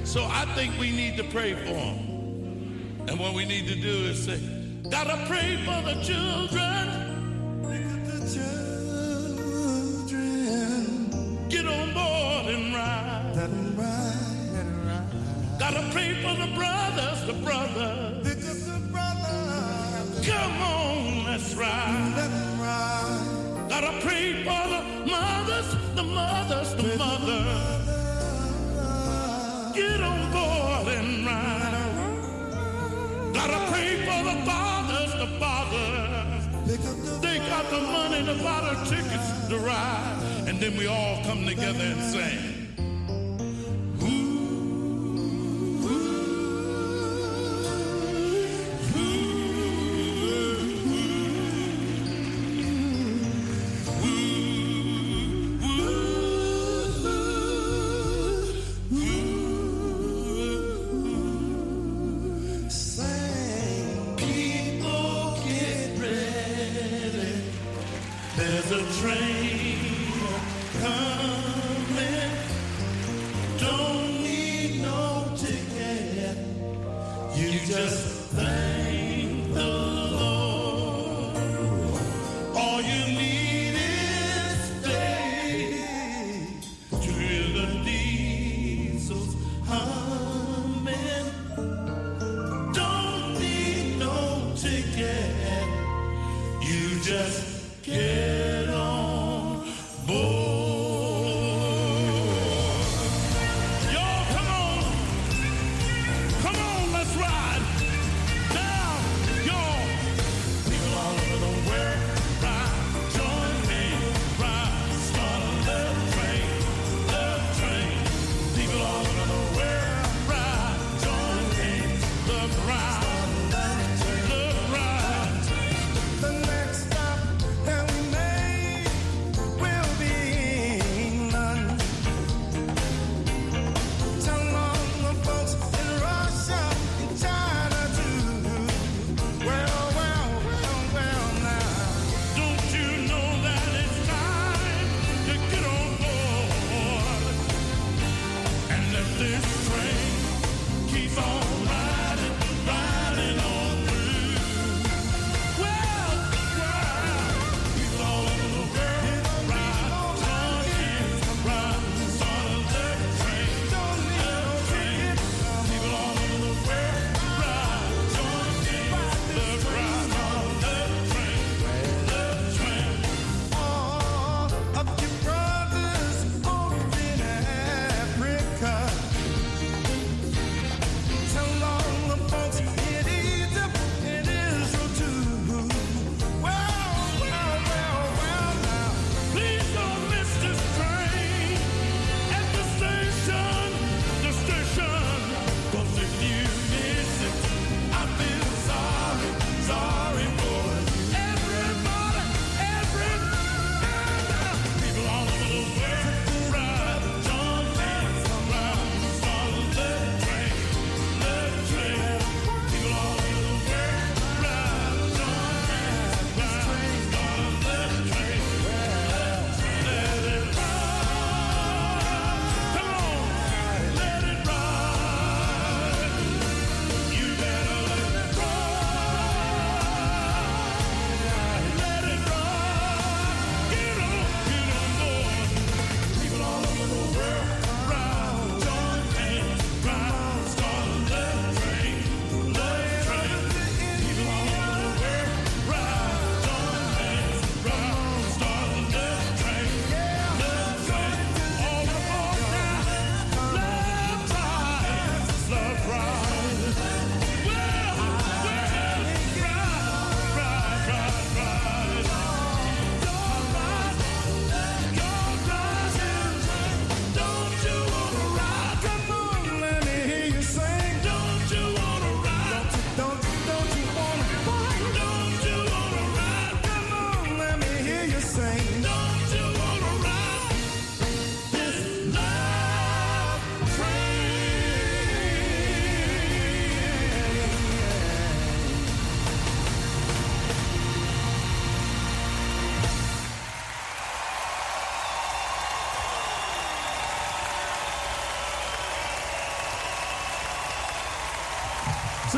so 0.05 0.24
I 0.24 0.46
think 0.55 0.80
we 0.80 0.90
need 0.90 1.18
to 1.18 1.24
pray 1.24 1.52
for 1.52 1.74
them. 1.74 3.05
And 3.09 3.20
what 3.20 3.34
we 3.34 3.44
need 3.44 3.68
to 3.68 3.74
do 3.74 4.06
is 4.06 4.24
say, 4.24 4.40
gotta 4.88 5.26
pray 5.26 5.59
for 5.66 5.82
the 5.82 6.02
children. 6.02 7.05
Get 11.48 11.66
on 11.66 11.92
board 11.92 12.46
and 12.54 12.74
ride. 12.74 13.32
Let 13.36 13.50
'em 13.50 13.76
ride, 13.76 14.50
let 14.54 14.66
'em 14.66 14.88
ride. 14.88 15.58
Gotta 15.58 15.82
pray 15.92 16.14
for 16.22 16.34
the 16.42 16.48
brothers, 16.58 17.20
the 17.26 17.34
brothers. 17.46 18.26
Pick 18.26 18.42
up 18.50 18.58
the 18.72 18.80
brothers. 18.92 20.26
Come 20.26 20.62
on, 20.62 21.24
let's 21.26 21.54
ride. 21.54 22.12
Let 22.16 22.30
'em 22.30 22.60
ride. 22.60 23.68
Gotta 23.68 23.92
pray 24.00 24.42
for 24.46 24.62
the 24.74 24.82
mothers, 25.14 25.68
the 25.94 26.02
mothers, 26.02 26.70
the 26.74 26.96
mothers. 26.98 27.84
Get 29.74 30.00
on 30.00 30.20
board 30.32 30.88
and 30.98 31.26
ride. 31.26 32.14
Gotta 33.34 33.60
pray 33.70 33.90
for 34.06 34.20
the 34.30 34.36
fathers, 34.48 35.12
the 35.22 35.28
fathers. 35.38 35.93
They 36.76 37.38
got 37.38 37.70
the 37.70 37.80
money 37.80 38.24
to 38.26 38.34
buy 38.42 38.74
the 38.74 38.90
tickets 38.90 39.48
to 39.48 39.59
ride. 39.59 40.44
And 40.48 40.59
then 40.59 40.76
we 40.76 40.86
all 40.88 41.22
come 41.24 41.46
together 41.46 41.84
and 41.84 42.02
sing. 42.02 42.53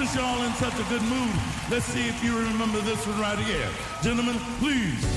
since 0.06 0.20
y'all 0.20 0.42
in 0.42 0.52
such 0.54 0.74
a 0.74 0.88
good 0.88 1.02
mood, 1.02 1.34
let's 1.70 1.86
see 1.86 2.08
if 2.08 2.22
you 2.22 2.36
remember 2.38 2.78
this 2.80 3.06
one 3.06 3.20
right 3.20 3.38
here. 3.38 3.68
Gentlemen, 4.02 4.36
please. 4.58 5.15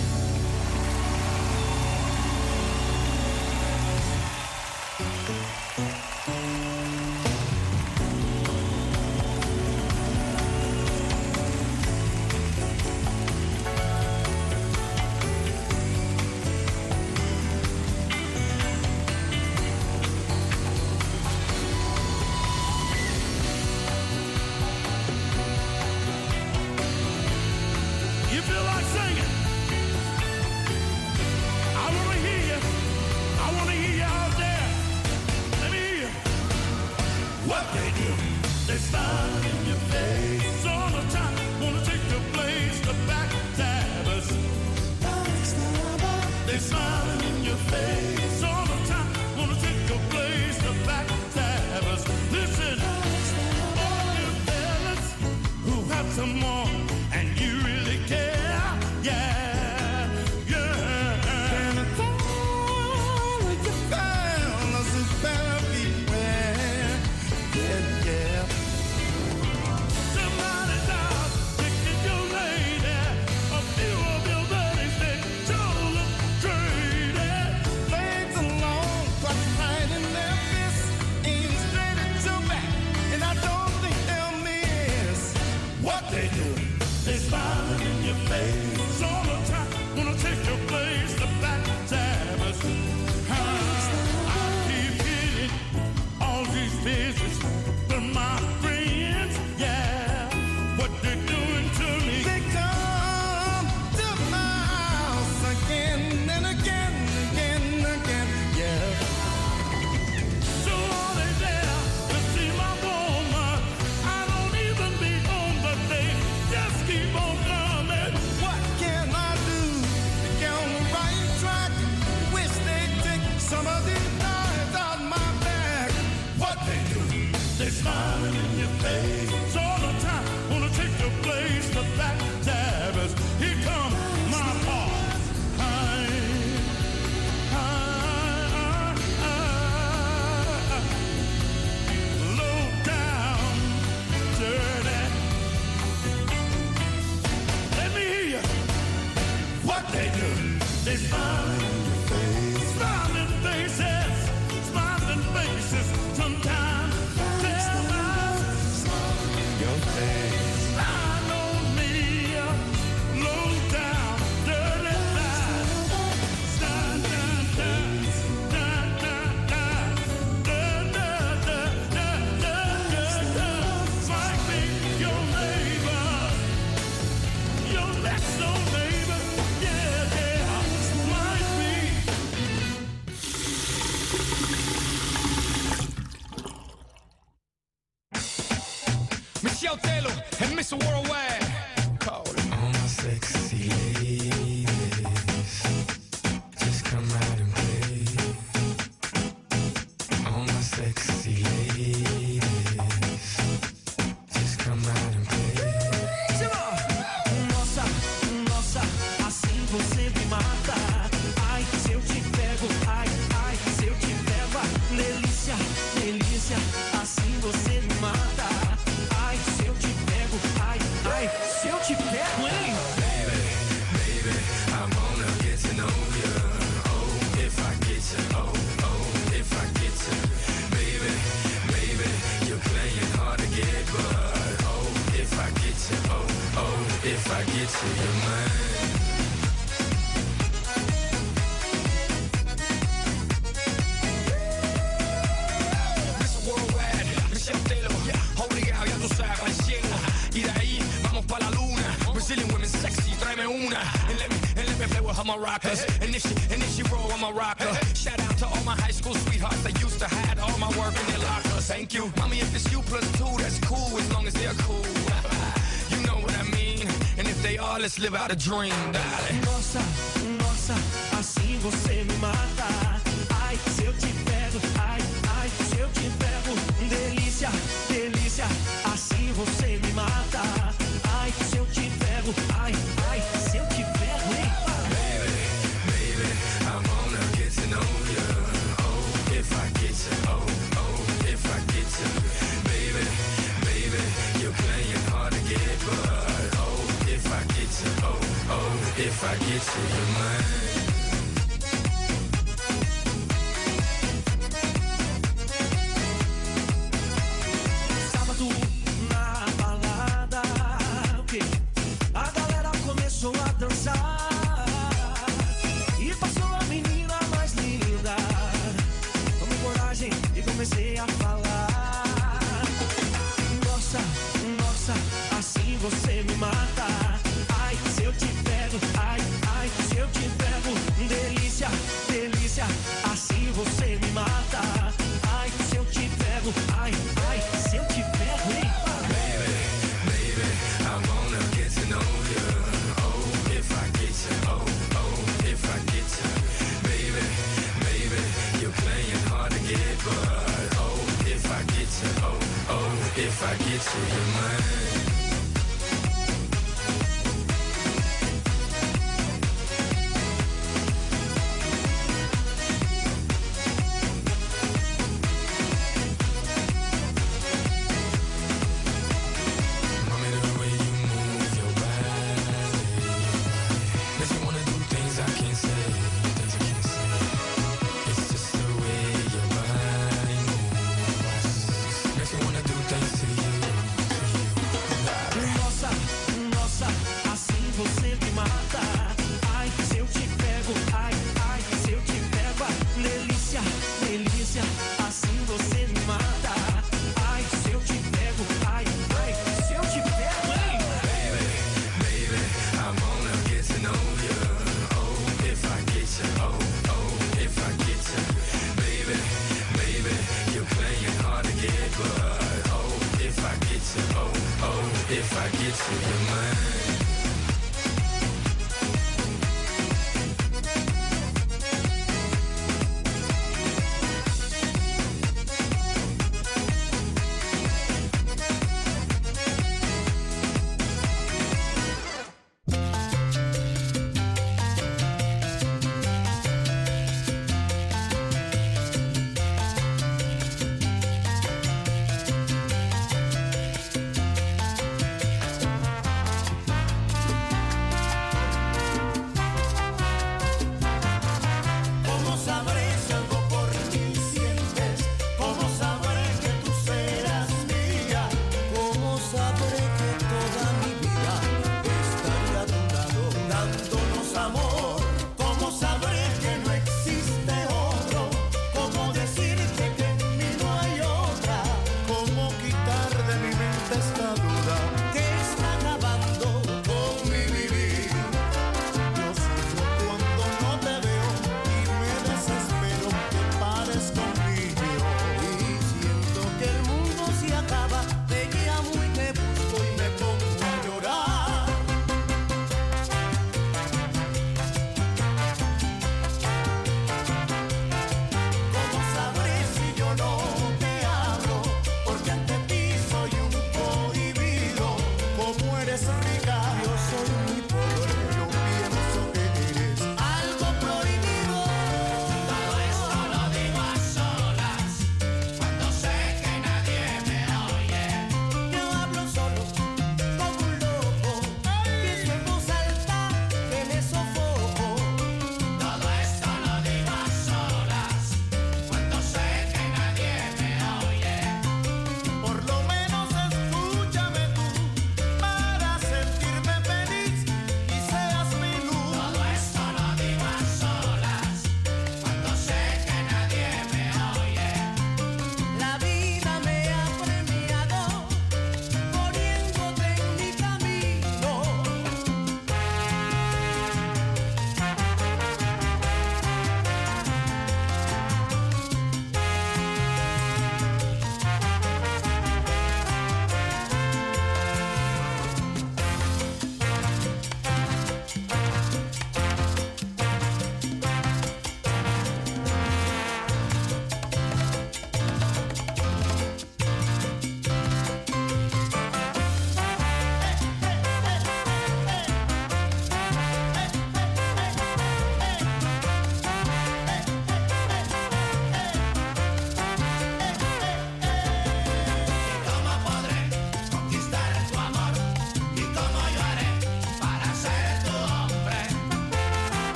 rockers. 255.40 255.84
And 256.02 256.16
if 256.16 256.22
she, 256.22 256.36
and 256.54 256.62
if 256.62 256.70
she 256.76 256.84
roll, 256.84 257.12
I'm 257.12 257.24
a 257.24 257.32
rocker. 257.32 257.74
Shout 257.96 258.20
out 258.20 258.38
to 258.40 258.46
all 258.46 258.64
my 258.64 258.76
high 258.76 258.92
school 258.92 259.16
sweethearts 259.16 259.64
that 259.64 259.82
used 259.82 260.00
to 260.00 260.08
hide 260.08 260.40
all 260.40 260.58
my 260.58 260.70
work 260.78 260.94
in 261.00 261.06
their 261.08 261.20
lockers. 261.20 261.66
Thank 261.68 261.94
you. 261.94 262.12
Mommy, 262.18 262.40
if 262.40 262.54
it's 262.54 262.72
you 262.72 262.82
plus 262.82 263.06
two, 263.18 263.32
that's 263.42 263.60
cool 263.60 263.98
as 263.98 264.12
long 264.14 264.28
as 264.28 264.34
they're 264.34 264.54
cool. 264.66 264.86
you 265.94 266.06
know 266.06 266.18
what 266.24 266.36
I 266.38 266.44
mean? 266.44 266.88
And 267.18 267.28
if 267.28 267.42
they 267.42 267.58
are, 267.58 267.80
let's 267.80 268.00
live 268.00 268.16
out 268.16 268.32
a 268.32 268.36
dream, 268.36 268.74
darling. 268.92 269.59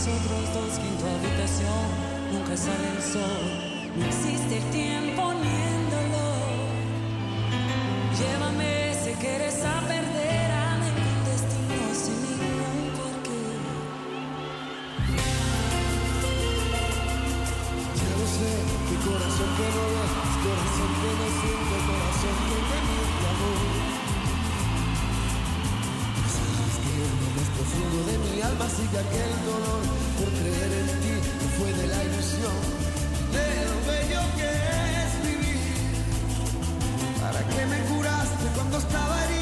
Nosotros 0.00 0.54
dos, 0.54 0.78
quinto 0.78 1.04
habitación, 1.04 1.84
nunca 2.32 2.56
sale 2.56 2.88
el 2.96 3.02
sol, 3.02 3.44
no 3.98 4.06
existe 4.06 4.56
el 4.56 4.64
tiempo 4.70 5.34
ni 5.34 5.52
el 5.68 5.90
dolor. 5.92 6.72
Llévame 8.16 8.94
si 8.96 9.12
quieres 9.20 9.62
a 9.62 9.76
perder 9.84 10.50
a 10.52 10.78
ningún 10.80 11.20
destino 11.28 11.84
sin 11.92 12.16
ningún 12.16 12.96
porqué. 12.96 13.44
Ya 18.00 18.10
lo 18.16 18.24
sé, 18.24 18.52
mi 18.88 18.96
corazón 19.04 19.50
que 19.52 19.68
no 19.68 19.84
ve, 19.84 20.04
corazón 20.48 20.92
que 20.96 21.10
no 21.20 21.28
siente, 21.44 21.76
corazón 21.84 22.36
que 22.48 22.56
no 22.56 23.00
amor. 23.36 23.60
Sabes 26.24 26.76
que 26.88 26.92
es 27.04 27.12
más 27.36 27.48
profundo 27.52 27.98
de 28.08 28.09
alma 28.50 28.68
sigue 28.68 28.98
aquel 28.98 29.32
dolor 29.46 29.82
por 30.18 30.28
creer 30.38 30.72
en 30.80 30.88
ti 31.02 31.16
fue 31.56 31.72
de 31.72 31.86
la 31.86 32.04
ilusión 32.04 32.58
de 33.36 33.46
lo 33.68 33.76
bello 33.90 34.22
que 34.38 34.50
es 35.02 35.12
vivir. 35.28 35.92
¿Para 37.20 37.40
qué 37.50 37.66
me 37.66 37.78
curaste 37.90 38.46
cuando 38.54 38.78
estaba 38.78 39.24
herido? 39.24 39.39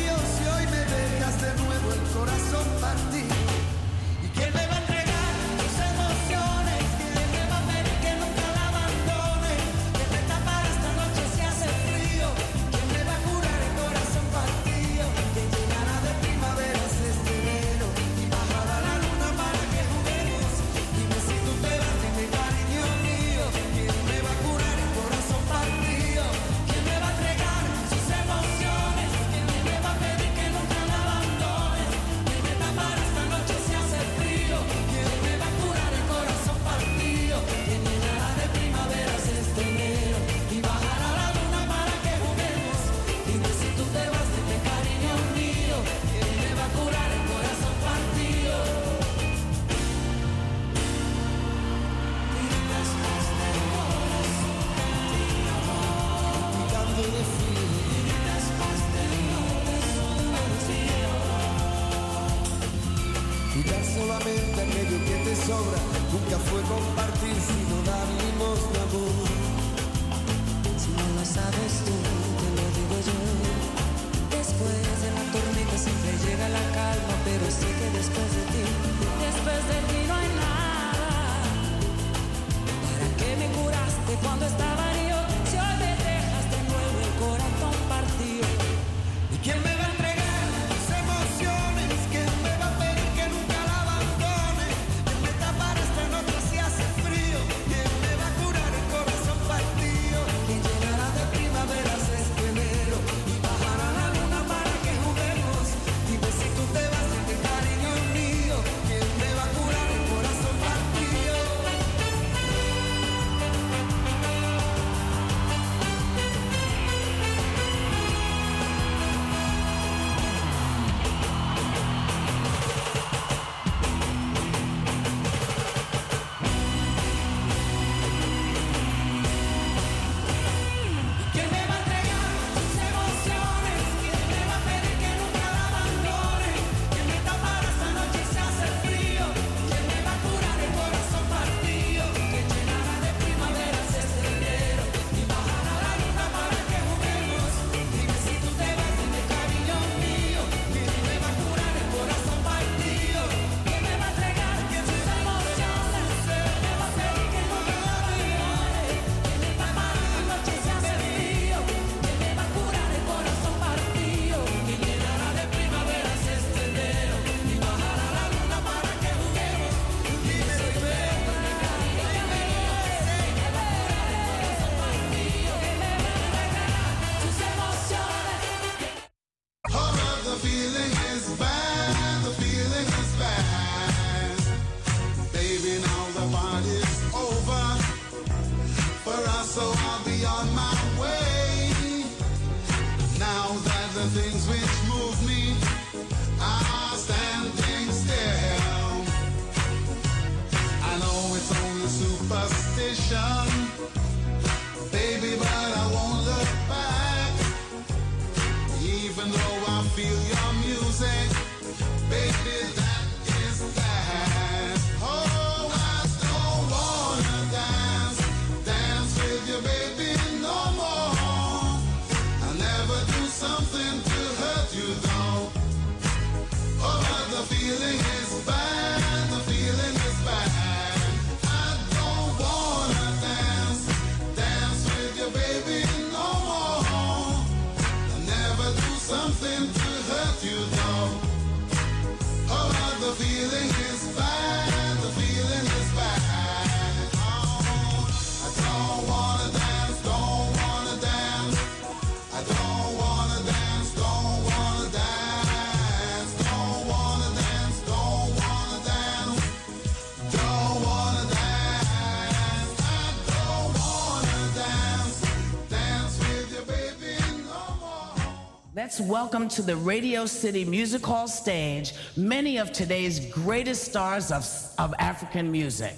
Welcome 269.00 269.48
to 269.50 269.62
the 269.62 269.76
Radio 269.76 270.26
City 270.26 270.64
Music 270.64 271.04
Hall 271.06 271.28
stage 271.28 271.92
many 272.16 272.58
of 272.58 272.72
today's 272.72 273.20
greatest 273.32 273.84
stars 273.84 274.32
of, 274.32 274.44
of 274.78 274.92
African 274.98 275.52
music. 275.52 275.94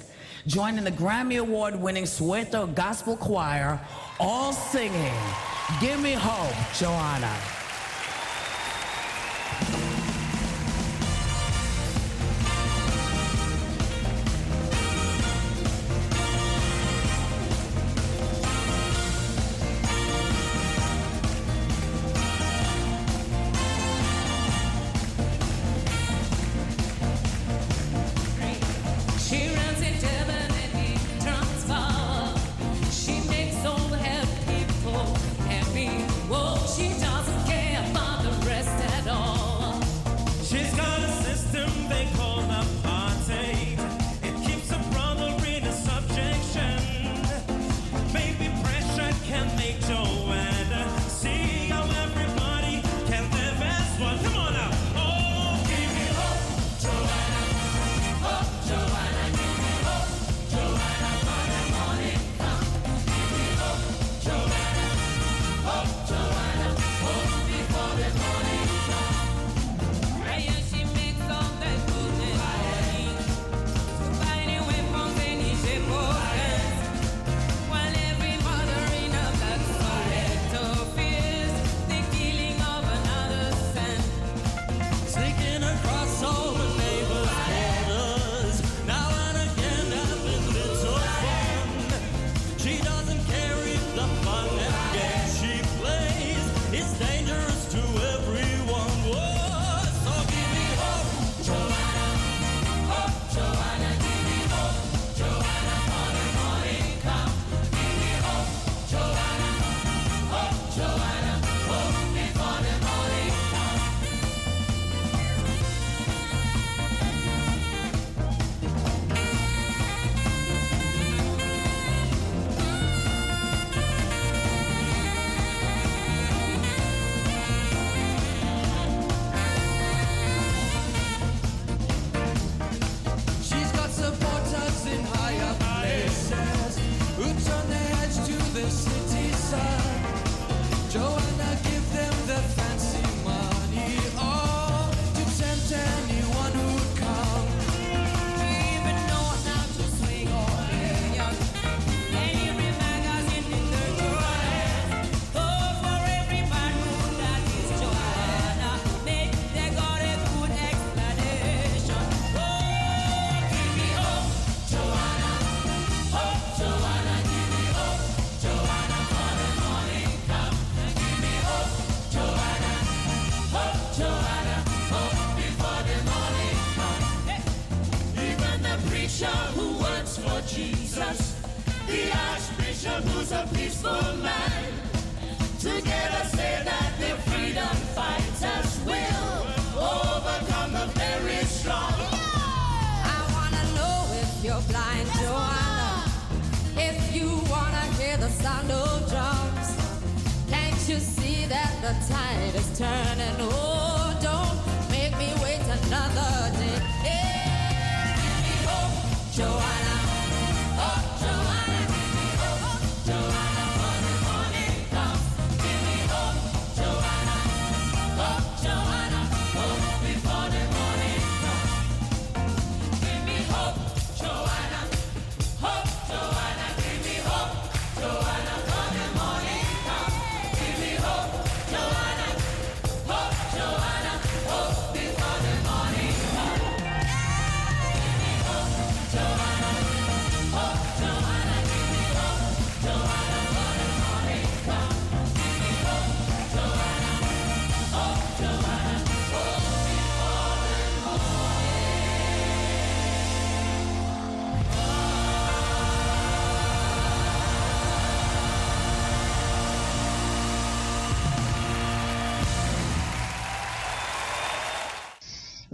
Joining 0.47 0.85
the 0.85 0.91
Grammy 0.91 1.39
Award 1.39 1.77
winning 1.77 2.05
Soweto 2.05 2.75
Gospel 2.75 3.17
Choir, 3.17 3.81
all 4.19 4.53
singing, 4.53 5.15
Give 5.81 5.99
Me 6.01 6.13
Hope, 6.13 6.55
Joanna. 6.75 7.60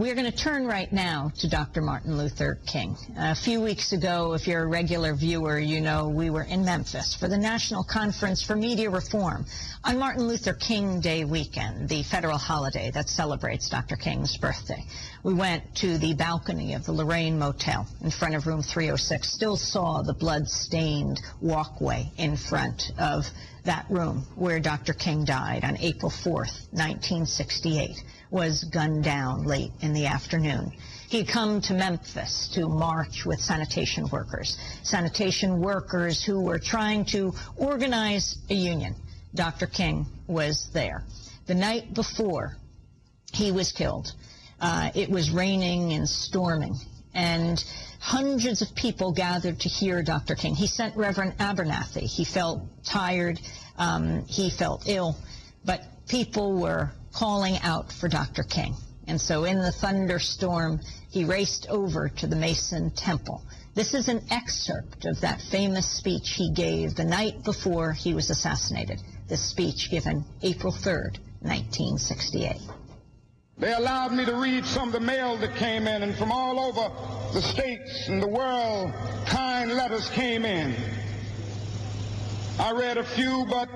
We're 0.07 0.15
going 0.15 0.31
to 0.31 0.39
turn 0.39 0.69
right 0.69 0.93
now 0.93 1.33
to 1.39 1.49
Dr. 1.49 1.83
Martin 1.83 2.17
Luther 2.17 2.61
King. 2.65 2.97
A 3.17 3.35
few 3.35 3.61
weeks 3.61 3.91
ago, 3.91 4.35
if 4.35 4.47
you're 4.47 4.63
a 4.63 4.67
regular 4.69 5.17
viewer, 5.17 5.59
you 5.59 5.81
know 5.81 6.09
we 6.09 6.31
were 6.31 6.45
in 6.45 6.65
Memphis 6.65 7.17
for 7.17 7.27
the 7.27 7.37
National 7.37 7.83
Conference 7.83 8.41
for 8.41 8.55
Media 8.55 8.89
Reform 8.89 9.45
on 9.83 9.99
Martin 9.99 10.29
Luther 10.29 10.53
King 10.53 11.01
Day 11.01 11.25
weekend, 11.25 11.89
the 11.89 12.05
federal 12.05 12.39
holiday 12.39 12.93
that 12.93 13.09
celebrates 13.09 13.69
Dr. 13.69 13.97
King's 13.97 14.37
birthday. 14.37 14.85
We 15.25 15.35
went 15.35 15.75
to 15.79 15.99
the 15.99 16.15
balcony 16.15 16.75
of 16.75 16.87
the 16.87 16.93
Lorraine 16.93 17.37
Motel 17.37 17.85
in 18.01 18.13
front 18.13 18.37
of 18.37 18.47
room 18.47 18.63
306, 18.63 19.29
still 19.29 19.57
saw 19.57 20.03
the 20.03 20.15
blood-stained 20.15 21.21
walkway 21.41 22.13
in 22.17 22.37
front 22.37 22.93
of 22.97 23.29
that 23.65 23.87
room 23.91 24.25
where 24.37 24.61
Dr. 24.61 24.93
King 24.93 25.25
died 25.25 25.65
on 25.65 25.77
April 25.79 26.13
4th, 26.13 26.71
1968 26.71 28.05
was 28.31 28.65
gunned 28.65 29.05
down 29.05 29.45
late 29.45 29.73
in 29.81 29.93
the 29.93 30.07
afternoon. 30.07 30.73
He'd 31.09 31.29
come 31.29 31.61
to 31.63 31.75
Memphis 31.75 32.49
to 32.55 32.69
march 32.69 33.25
with 33.25 33.41
sanitation 33.41 34.09
workers, 34.09 34.59
sanitation 34.83 35.61
workers 35.61 36.23
who 36.23 36.41
were 36.41 36.59
trying 36.59 37.05
to 37.07 37.33
organize 37.57 38.39
a 38.51 38.55
union. 38.55 38.95
Dr. 39.35 39.67
King 39.67 40.07
was 40.27 40.69
there. 40.73 41.05
The 41.47 41.55
night 41.55 41.95
before 41.95 42.57
he 43.33 43.53
was 43.53 43.71
killed, 43.71 44.13
uh, 44.61 44.91
it 44.95 45.09
was 45.11 45.31
raining 45.31 45.93
and 45.93 46.09
storming, 46.09 46.75
and 47.15 47.63
hundreds 48.01 48.63
of 48.63 48.75
people 48.75 49.13
gathered 49.13 49.61
to 49.61 49.69
hear 49.69 50.03
Dr. 50.03 50.35
King. 50.35 50.55
He 50.55 50.67
sent 50.67 50.97
Reverend 50.97 51.39
Abernathy. 51.39 52.03
He 52.03 52.25
felt 52.25 52.63
tired. 52.85 53.41
Um, 53.79 54.25
he 54.27 54.51
felt 54.51 54.89
ill, 54.89 55.17
but 55.65 55.83
people 56.09 56.59
were 56.59 56.91
calling 57.17 57.59
out 57.63 57.91
for 57.91 58.09
Dr. 58.09 58.43
King. 58.43 58.75
And 59.09 59.19
so 59.19 59.45
in 59.45 59.59
the 59.59 59.73
thunderstorm, 59.73 60.81
he 61.11 61.25
raced 61.25 61.67
over 61.71 62.11
to 62.11 62.27
the 62.27 62.37
Mason 62.37 62.91
Temple. 62.91 63.43
This 63.75 63.95
is 63.95 64.09
an 64.09 64.23
excerpt 64.31 65.07
of 65.07 65.21
that 65.23 65.41
famous 65.41 65.89
speech 65.89 66.35
he 66.35 66.53
gave 66.53 66.95
the 66.95 67.05
night 67.05 67.43
before 67.43 67.93
he 67.93 68.13
was 68.13 68.29
assassinated. 68.29 69.01
This 69.29 69.41
speech 69.41 69.91
given 69.91 70.25
April 70.43 70.73
3rd, 70.73 71.19
1968. 71.41 72.57
They 73.59 73.73
allowed 73.73 74.13
me 74.13 74.27
to 74.27 74.35
read 74.35 74.67
some 74.67 74.89
of 74.89 74.93
the 74.93 75.01
mail 75.01 75.39
that 75.39 75.57
came 75.57 75.87
in, 75.87 76.03
and 76.03 76.15
from 76.17 76.31
all 76.31 76.61
over 76.61 76.93
the 77.33 77.41
states 77.41 78.09
and 78.09 78.23
the 78.23 78.29
world, 78.29 78.93
kind 79.27 79.73
letters 79.73 80.11
came 80.11 80.45
in. 80.45 80.75
I 82.59 82.73
read 82.73 82.99
a 82.99 83.05
few, 83.05 83.47
but 83.49 83.69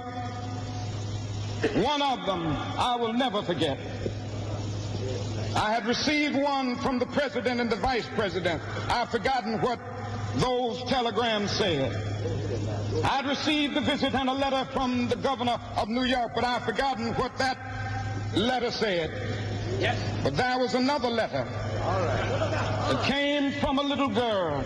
one 1.74 2.02
of 2.02 2.24
them 2.26 2.46
I 2.78 2.96
will 2.96 3.12
never 3.12 3.42
forget. 3.42 3.78
I 5.54 5.72
had 5.72 5.86
received 5.86 6.36
one 6.36 6.76
from 6.76 6.98
the 6.98 7.06
president 7.06 7.60
and 7.60 7.68
the 7.68 7.76
vice 7.76 8.06
president. 8.14 8.62
I've 8.88 9.10
forgotten 9.10 9.60
what 9.60 9.78
those 10.36 10.82
telegrams 10.84 11.50
said. 11.50 11.92
I'd 13.04 13.26
received 13.26 13.76
a 13.76 13.80
visit 13.80 14.14
and 14.14 14.28
a 14.28 14.32
letter 14.32 14.68
from 14.72 15.08
the 15.08 15.16
governor 15.16 15.58
of 15.76 15.88
New 15.88 16.04
York, 16.04 16.32
but 16.34 16.44
I've 16.44 16.64
forgotten 16.64 17.14
what 17.14 17.36
that 17.38 17.58
letter 18.36 18.70
said. 18.70 19.10
Yes. 19.78 19.98
But 20.22 20.36
there 20.36 20.58
was 20.58 20.74
another 20.74 21.08
letter. 21.08 21.46
All 21.82 22.00
right. 22.04 22.94
It 22.94 23.02
came 23.06 23.52
from 23.60 23.78
a 23.78 23.82
little 23.82 24.08
girl, 24.08 24.64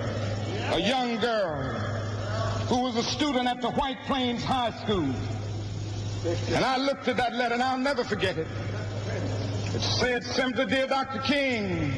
a 0.73 0.81
young 0.81 1.17
girl, 1.19 1.73
who 2.69 2.81
was 2.81 2.97
a 2.97 3.03
student 3.03 3.47
at 3.47 3.61
the 3.61 3.71
White 3.71 3.99
Plains 4.07 4.43
High 4.43 4.73
School. 4.85 5.15
And 6.25 6.65
I 6.65 6.79
looked 6.79 7.07
at 7.09 7.19
that 7.19 7.35
letter 7.35 7.53
and 7.55 7.63
I'll 7.63 7.77
never 7.77 8.03
forget 8.03 8.39
it. 8.39 8.47
It 9.75 9.83
said 9.83 10.25
simply, 10.25 10.65
Dear 10.65 10.87
Dr. 10.87 11.19
King, 11.21 11.93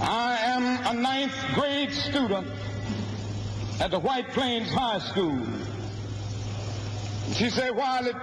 I 0.00 0.36
am 0.42 0.96
a 0.96 1.00
ninth 1.00 1.36
grade 1.54 1.92
student 1.92 2.48
at 3.78 3.92
the 3.92 4.00
White 4.00 4.28
Plains 4.30 4.68
High 4.72 4.98
School. 4.98 5.46
She 7.34 7.48
said, 7.48 7.70
while 7.76 8.04
it 8.06 8.16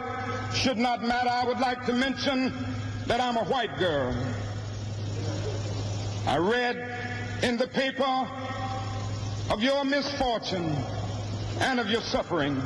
should 0.54 0.78
not 0.78 1.02
matter, 1.02 1.30
I 1.30 1.46
would 1.46 1.60
like 1.60 1.86
to 1.86 1.94
mention 1.94 2.54
that 3.08 3.22
I'm 3.22 3.38
a 3.38 3.46
white 3.46 3.78
girl. 3.78 4.14
I 6.28 6.38
read 6.40 7.40
in 7.42 7.56
the 7.56 7.68
paper 7.68 8.28
of 9.50 9.62
your 9.62 9.86
misfortune 9.86 10.76
and 11.60 11.80
of 11.80 11.90
your 11.90 12.02
suffering. 12.02 12.62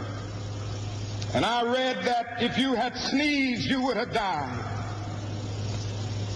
And 1.34 1.46
I 1.46 1.64
read 1.64 2.04
that 2.06 2.42
if 2.42 2.58
you 2.58 2.74
had 2.74 2.96
sneezed, 2.96 3.70
you 3.70 3.82
would 3.84 3.98
have 3.98 4.14
died. 4.14 4.64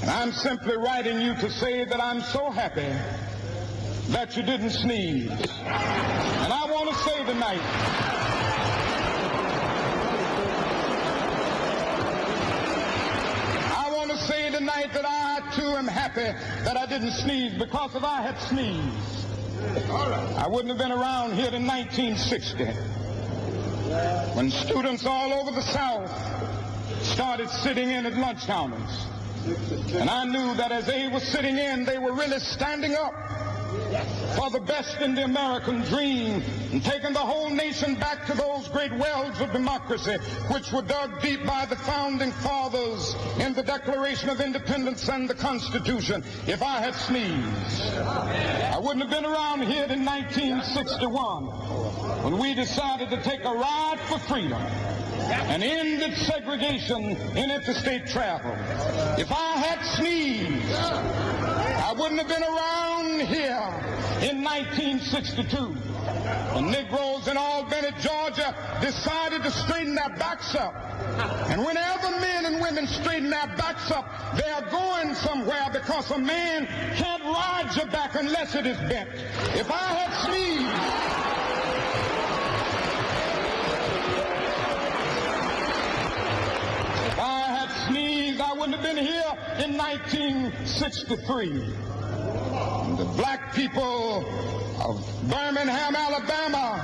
And 0.02 0.10
I'm 0.10 0.32
simply 0.32 0.76
writing 0.78 1.22
you 1.22 1.36
to 1.36 1.50
say 1.50 1.86
that 1.86 2.02
I'm 2.02 2.22
so 2.22 2.50
happy 2.50 2.92
that 4.10 4.36
you 4.36 4.44
didn't 4.44 4.72
sneeze. 4.72 5.30
And 5.30 6.54
I 6.54 6.66
want 6.70 6.90
to 6.90 6.96
say 6.96 7.24
tonight, 7.24 7.62
I 13.78 13.92
want 13.96 14.12
to 14.12 14.18
say 14.18 14.52
tonight 14.52 14.92
that 14.94 15.06
I 15.06 15.52
too 15.56 15.76
am 15.76 15.88
happy 15.88 16.38
that 16.64 16.76
I 16.78 16.86
didn't 16.86 17.12
sneeze 17.12 17.54
because 17.54 17.96
if 17.96 18.04
I 18.04 18.22
had 18.22 18.38
sneezed, 18.40 19.28
I 20.38 20.48
wouldn't 20.48 20.70
have 20.70 20.78
been 20.78 20.92
around 20.92 21.34
here 21.34 21.54
in 21.54 21.66
1960 21.66 23.01
when 24.36 24.50
students 24.50 25.06
all 25.06 25.34
over 25.34 25.52
the 25.52 25.62
South 25.62 26.10
started 27.04 27.50
sitting 27.50 27.90
in 27.90 28.06
at 28.06 28.16
lunch 28.16 28.46
counters. 28.46 29.08
And 29.94 30.10
I 30.10 30.26
knew 30.26 30.54
that 30.56 30.72
as 30.72 30.86
they 30.86 31.08
were 31.08 31.20
sitting 31.20 31.58
in, 31.58 31.84
they 31.84 31.98
were 31.98 32.14
really 32.14 32.40
standing 32.40 32.96
up 32.96 33.14
for 34.36 34.50
the 34.50 34.60
best 34.60 35.00
in 35.02 35.16
the 35.16 35.24
American 35.24 35.82
dream 35.82 36.42
and 36.72 36.84
taking 36.84 37.14
the 37.14 37.20
whole 37.20 37.50
nation 37.50 37.96
back 37.96 38.26
to 38.26 38.34
those 38.34 38.68
great 38.70 38.92
wells 38.94 39.40
of 39.42 39.52
democracy 39.52 40.18
which 40.50 40.72
were 40.72 40.82
dug 40.82 41.22
deep 41.22 41.46
by 41.46 41.66
the 41.66 41.76
founding 41.76 42.32
fathers 42.32 43.16
in 43.40 43.54
the 43.54 43.64
Declaration 43.64 44.30
of 44.30 44.42
Independence 44.42 45.08
and 45.10 45.30
the 45.30 45.36
Constitution. 45.36 46.24
If 46.48 46.62
I 46.62 46.80
had 46.80 46.96
sneezed, 46.96 47.98
I 47.98 48.80
wouldn't 48.80 49.02
have 49.02 49.12
been 49.12 49.26
around 49.26 49.62
here 49.62 49.86
in 49.86 50.06
1961 50.06 51.46
when 52.24 52.38
we 52.38 52.54
decided 52.54 53.10
to 53.10 53.22
take 53.24 53.44
a 53.44 53.54
ride 53.54 54.00
for 54.08 54.20
freedom 54.20 54.62
and 55.32 55.64
ended 55.64 56.18
segregation 56.18 57.16
in 57.36 57.52
interstate 57.52 58.08
travel. 58.08 58.52
If 59.18 59.32
I 59.32 59.58
had 59.58 59.84
sneezed, 59.98 60.76
I 60.76 61.94
wouldn't 61.94 62.20
have 62.20 62.28
been 62.28 62.44
around 62.44 63.22
here 63.28 64.30
in 64.30 64.44
1962. 64.44 65.76
The 66.54 66.62
Negroes 66.62 67.28
in 67.28 67.38
Albany, 67.38 67.90
Georgia 68.00 68.56
decided 68.82 69.44
to 69.44 69.52
straighten 69.52 69.96
their 69.96 70.10
backs 70.10 70.56
up. 70.56 70.76
And 71.50 71.64
whenever 71.64 72.12
men 72.20 72.46
and 72.46 72.62
women 72.62 72.88
straighten 72.88 73.30
their 73.30 73.48
backs 73.58 73.90
up, 73.92 74.06
they 74.36 74.50
are 74.52 74.70
going 74.70 75.16
somewhere 75.16 75.70
because 75.72 76.12
a 76.12 76.18
man 76.18 76.68
can't 76.96 77.24
ride 77.24 77.72
your 77.76 77.88
back 77.88 78.16
unless 78.16 78.56
it 78.56 78.66
is 78.66 78.78
bent. 78.78 79.10
If 79.56 79.72
I 79.72 79.94
had 79.94 80.12
sneezed, 80.26 81.31
wouldn't 88.62 88.80
have 88.80 88.96
been 88.96 89.04
here 89.04 89.34
in 89.66 89.76
1963. 89.76 91.50
And 91.50 92.96
the 92.96 93.06
black 93.18 93.56
people 93.56 94.24
of 94.80 95.04
Birmingham, 95.28 95.96
Alabama 95.96 96.78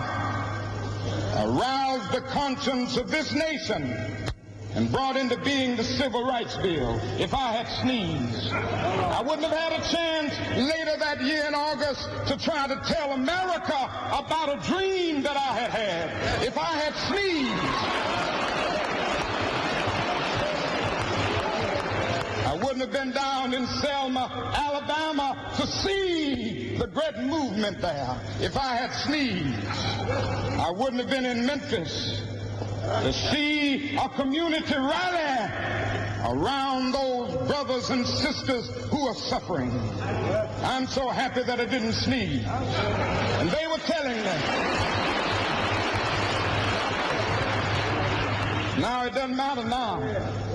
aroused 1.38 2.12
the 2.12 2.22
conscience 2.32 2.98
of 2.98 3.12
this 3.12 3.32
nation 3.32 3.96
and 4.74 4.92
brought 4.92 5.18
into 5.18 5.38
being 5.42 5.76
the 5.76 5.84
Civil 5.84 6.26
Rights 6.26 6.58
Bill. 6.58 7.00
If 7.20 7.36
I 7.36 7.52
had 7.52 7.68
sneezed, 7.84 8.52
I 8.52 9.22
wouldn't 9.22 9.46
have 9.46 9.56
had 9.56 9.74
a 9.74 9.84
chance 9.88 10.34
later 10.58 10.98
that 10.98 11.22
year 11.22 11.46
in 11.48 11.54
August 11.54 12.10
to 12.26 12.38
try 12.44 12.66
to 12.66 12.82
tell 12.88 13.12
America 13.12 13.78
about 14.12 14.50
a 14.50 14.58
dream 14.68 15.22
that 15.22 15.38
I 15.38 15.54
had 15.54 15.70
had. 15.70 16.44
If 16.44 16.58
I 16.58 16.74
had 16.74 16.96
sneezed, 16.96 18.47
I 22.78 22.80
wouldn't 22.82 22.96
have 22.96 23.06
been 23.06 23.14
down 23.16 23.54
in 23.56 23.66
Selma, 23.82 24.54
Alabama 24.56 25.52
to 25.58 25.66
see 25.66 26.78
the 26.78 26.86
great 26.86 27.18
movement 27.18 27.82
there. 27.82 28.22
If 28.40 28.56
I 28.56 28.76
had 28.76 28.94
sneezed, 28.94 29.66
I 30.60 30.70
wouldn't 30.70 31.02
have 31.02 31.10
been 31.10 31.26
in 31.26 31.44
Memphis 31.44 32.22
to 32.84 33.12
see 33.32 33.98
a 33.98 34.08
community 34.10 34.76
rally 34.76 35.52
around 36.30 36.92
those 36.92 37.48
brothers 37.48 37.90
and 37.90 38.06
sisters 38.06 38.70
who 38.92 39.08
are 39.08 39.16
suffering. 39.16 39.72
I'm 40.62 40.86
so 40.86 41.10
happy 41.10 41.42
that 41.42 41.60
I 41.60 41.66
didn't 41.66 41.94
sneeze. 41.94 42.46
And 42.46 43.50
they 43.50 43.66
were 43.66 43.82
telling 43.88 44.18
me. 44.18 44.38
Now 48.80 49.04
it 49.06 49.16
doesn't 49.16 49.36
matter 49.36 49.64
now. 49.64 50.47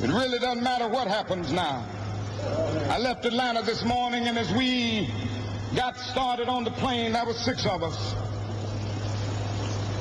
It 0.00 0.10
really 0.10 0.38
doesn't 0.38 0.62
matter 0.62 0.86
what 0.86 1.08
happens 1.08 1.50
now. 1.50 1.84
I 2.88 2.98
left 2.98 3.24
Atlanta 3.24 3.62
this 3.62 3.82
morning, 3.84 4.28
and 4.28 4.38
as 4.38 4.48
we 4.52 5.10
got 5.74 5.96
started 5.96 6.48
on 6.48 6.62
the 6.62 6.70
plane, 6.70 7.14
there 7.14 7.26
were 7.26 7.32
six 7.32 7.66
of 7.66 7.82
us. 7.82 8.14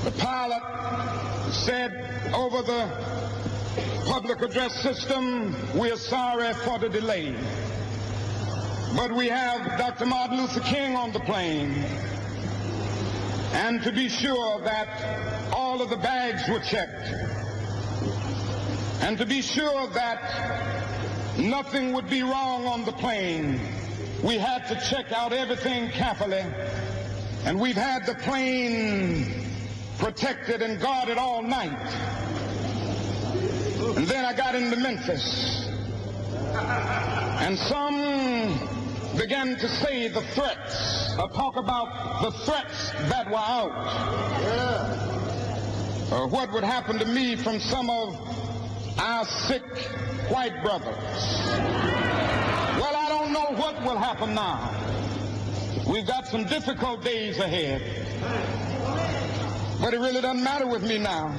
The 0.03 0.11
pilot 0.11 0.61
said 1.51 2.31
over 2.31 2.61
the 2.61 2.87
public 4.05 4.39
address 4.43 4.79
system, 4.83 5.55
we're 5.75 5.97
sorry 5.97 6.53
for 6.53 6.77
the 6.77 6.89
delay. 6.89 7.35
But 8.95 9.11
we 9.11 9.27
have 9.29 9.79
Dr. 9.79 10.05
Martin 10.05 10.37
Luther 10.37 10.59
King 10.59 10.95
on 10.95 11.11
the 11.11 11.21
plane. 11.21 11.73
And 13.53 13.81
to 13.81 13.91
be 13.91 14.09
sure 14.09 14.61
that 14.61 15.51
all 15.51 15.81
of 15.81 15.89
the 15.89 15.97
bags 15.97 16.47
were 16.47 16.59
checked. 16.59 17.36
And 19.01 19.17
to 19.17 19.25
be 19.25 19.41
sure 19.41 19.87
that 19.87 21.37
nothing 21.37 21.93
would 21.93 22.09
be 22.09 22.23
wrong 22.23 22.65
on 22.65 22.83
the 22.83 22.91
plane, 22.91 23.59
we 24.23 24.37
had 24.37 24.67
to 24.67 24.75
check 24.89 25.11
out 25.11 25.33
everything 25.33 25.89
carefully. 25.89 26.43
And 27.45 27.59
we've 27.59 27.75
had 27.75 28.05
the 28.05 28.15
plane 28.15 29.45
protected 29.99 30.61
and 30.61 30.79
guarded 30.79 31.17
all 31.17 31.41
night. 31.41 31.77
And 33.95 34.07
then 34.07 34.25
I 34.25 34.33
got 34.33 34.55
into 34.55 34.75
Memphis. 34.77 35.67
And 37.39 37.57
some 37.57 38.77
began 39.17 39.57
to 39.57 39.67
say 39.67 40.07
the 40.07 40.21
threats, 40.21 41.15
or 41.17 41.29
talk 41.29 41.55
about 41.55 42.21
the 42.21 42.31
threats 42.45 42.91
that 43.09 43.27
were 43.29 43.37
out. 43.37 43.71
Or 46.11 46.23
uh, 46.23 46.27
what 46.27 46.51
would 46.53 46.63
happen 46.63 46.99
to 46.99 47.05
me 47.05 47.35
from 47.35 47.59
some 47.59 47.89
of 47.89 48.36
our 48.99 49.25
sick 49.25 49.63
white 50.29 50.61
brothers. 50.63 50.95
Well, 52.79 52.95
I 52.95 53.07
don't 53.09 53.31
know 53.31 53.51
what 53.55 53.81
will 53.83 53.97
happen 53.97 54.33
now. 54.33 54.73
We've 55.87 56.05
got 56.05 56.27
some 56.27 56.45
difficult 56.45 57.03
days 57.03 57.39
ahead. 57.39 57.81
But 59.79 59.93
it 59.93 59.99
really 59.99 60.21
doesn't 60.21 60.43
matter 60.43 60.65
with 60.67 60.83
me 60.83 60.97
now 60.97 61.33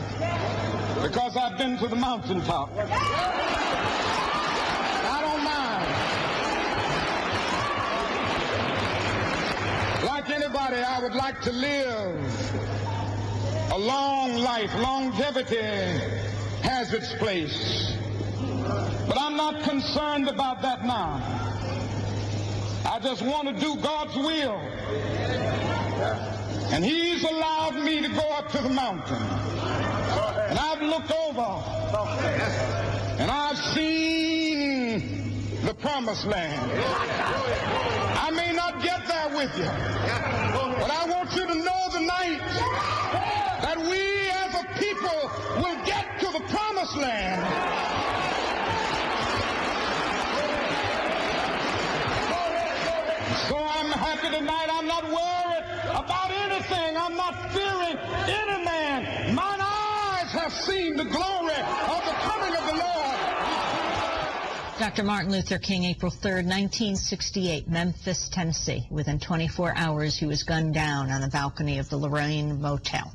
because 1.02 1.36
I've 1.36 1.59
been 1.59 1.76
to 1.78 1.89
the 1.89 1.97
mountaintop. 1.97 2.70
I 2.76 2.86
don't 5.20 5.43
mind. 5.44 5.85
Like 10.06 10.30
anybody, 10.30 10.76
I 10.82 11.01
would 11.02 11.14
like 11.14 11.40
to 11.43 11.52
live 11.52 12.52
a 13.72 13.78
long 13.78 14.36
life. 14.36 14.72
Longevity 14.76 16.27
has 16.62 16.93
its 16.93 17.12
place. 17.14 17.93
But 19.06 19.18
I'm 19.18 19.36
not 19.36 19.62
concerned 19.64 20.28
about 20.28 20.62
that 20.62 20.85
now. 20.85 21.22
I 22.85 23.01
just 23.01 23.22
want 23.22 23.48
to 23.48 23.55
do 23.60 23.76
God's 23.76 24.16
will. 24.16 24.60
And 26.70 26.85
he's 26.85 27.24
allowed 27.24 27.76
me 27.76 28.02
to 28.02 28.09
go 28.09 28.30
up 28.32 28.51
to 28.52 28.59
the 28.59 28.68
mountain. 28.68 29.22
And 30.48 30.59
I've 30.59 30.82
looked 30.82 31.10
over 31.10 31.78
and 33.18 33.30
I've 33.30 33.59
seen 33.74 35.59
the 35.64 35.74
promised 35.74 36.24
land. 36.24 36.70
I 38.18 38.30
may 38.30 38.52
not 38.52 38.82
get 38.82 39.06
there 39.06 39.28
with 39.36 39.56
you, 39.59 39.64
but 39.64 40.90
I 40.90 41.06
want 41.09 41.35
you 41.35 41.47
to 41.47 41.55
know 41.55 41.89
tonight 41.93 42.40
that 43.62 43.76
we 43.78 44.30
as 44.30 44.55
a 44.55 44.64
people 44.78 45.30
will 45.62 45.85
get 45.85 46.18
promised 46.78 46.96
land. 46.96 47.42
So 53.48 53.56
I'm 53.56 53.90
happy 53.90 54.30
tonight. 54.36 54.68
I'm 54.70 54.86
not 54.86 55.05
worried 55.05 55.64
about 55.90 56.30
anything. 56.30 56.96
I'm 56.96 57.16
not 57.16 57.50
fearing 57.52 57.96
any 58.28 58.64
man. 58.64 59.34
Mine 59.34 59.60
eyes 59.60 60.32
have 60.32 60.52
seen 60.52 60.96
the 60.96 61.05
glory 61.05 61.56
of 61.56 62.05
the 62.05 62.14
coming 62.22 62.55
of 62.56 62.66
the 62.66 62.74
Lord. 62.74 63.18
Dr. 64.78 65.02
Martin 65.02 65.32
Luther 65.32 65.59
King, 65.59 65.84
April 65.84 66.12
3rd, 66.12 66.46
1968, 66.46 67.68
Memphis, 67.68 68.28
Tennessee. 68.28 68.86
Within 68.90 69.18
24 69.18 69.74
hours, 69.76 70.16
he 70.16 70.26
was 70.26 70.44
gunned 70.44 70.74
down 70.74 71.10
on 71.10 71.20
the 71.22 71.28
balcony 71.28 71.78
of 71.78 71.88
the 71.90 71.96
Lorraine 71.96 72.60
Motel. 72.60 73.12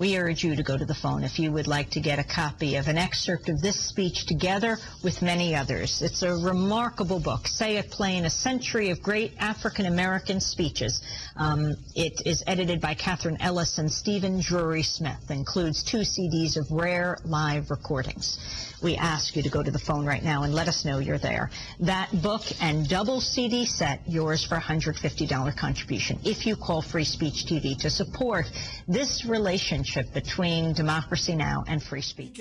We 0.00 0.16
urge 0.16 0.42
you 0.42 0.56
to 0.56 0.62
go 0.62 0.78
to 0.78 0.86
the 0.86 0.94
phone 0.94 1.24
if 1.24 1.38
you 1.38 1.52
would 1.52 1.66
like 1.66 1.90
to 1.90 2.00
get 2.00 2.18
a 2.18 2.24
copy 2.24 2.76
of 2.76 2.88
an 2.88 2.96
excerpt 2.96 3.50
of 3.50 3.60
this 3.60 3.78
speech 3.78 4.24
together 4.24 4.78
with 5.04 5.20
many 5.20 5.54
others. 5.54 6.00
It's 6.00 6.22
a 6.22 6.34
remarkable 6.34 7.20
book. 7.20 7.46
Say 7.46 7.76
it 7.76 7.90
plain, 7.90 8.24
a 8.24 8.30
century 8.30 8.88
of 8.88 9.02
great 9.02 9.34
African 9.38 9.84
American 9.84 10.40
speeches. 10.40 11.02
Um, 11.40 11.74
it 11.96 12.20
is 12.26 12.44
edited 12.46 12.82
by 12.82 12.92
Catherine 12.92 13.38
Ellis 13.40 13.78
and 13.78 13.90
Stephen 13.90 14.40
Drury 14.40 14.82
Smith. 14.82 15.30
Includes 15.30 15.82
two 15.82 16.00
CDs 16.00 16.58
of 16.58 16.70
rare 16.70 17.16
live 17.24 17.70
recordings. 17.70 18.38
We 18.82 18.96
ask 18.96 19.34
you 19.36 19.42
to 19.42 19.48
go 19.48 19.62
to 19.62 19.70
the 19.70 19.78
phone 19.78 20.04
right 20.04 20.22
now 20.22 20.42
and 20.42 20.54
let 20.54 20.68
us 20.68 20.84
know 20.84 20.98
you're 20.98 21.16
there. 21.16 21.50
That 21.80 22.10
book 22.22 22.42
and 22.60 22.86
double 22.86 23.22
CD 23.22 23.64
set, 23.64 24.02
yours 24.06 24.44
for 24.44 24.56
a 24.56 24.60
$150 24.60 25.56
contribution 25.56 26.18
if 26.24 26.44
you 26.44 26.56
call 26.56 26.82
Free 26.82 27.04
Speech 27.04 27.46
TV 27.46 27.74
to 27.78 27.88
support 27.88 28.44
this 28.86 29.24
relationship 29.24 30.12
between 30.12 30.74
Democracy 30.74 31.34
Now! 31.34 31.64
and 31.66 31.82
free 31.82 32.02
speech. 32.02 32.38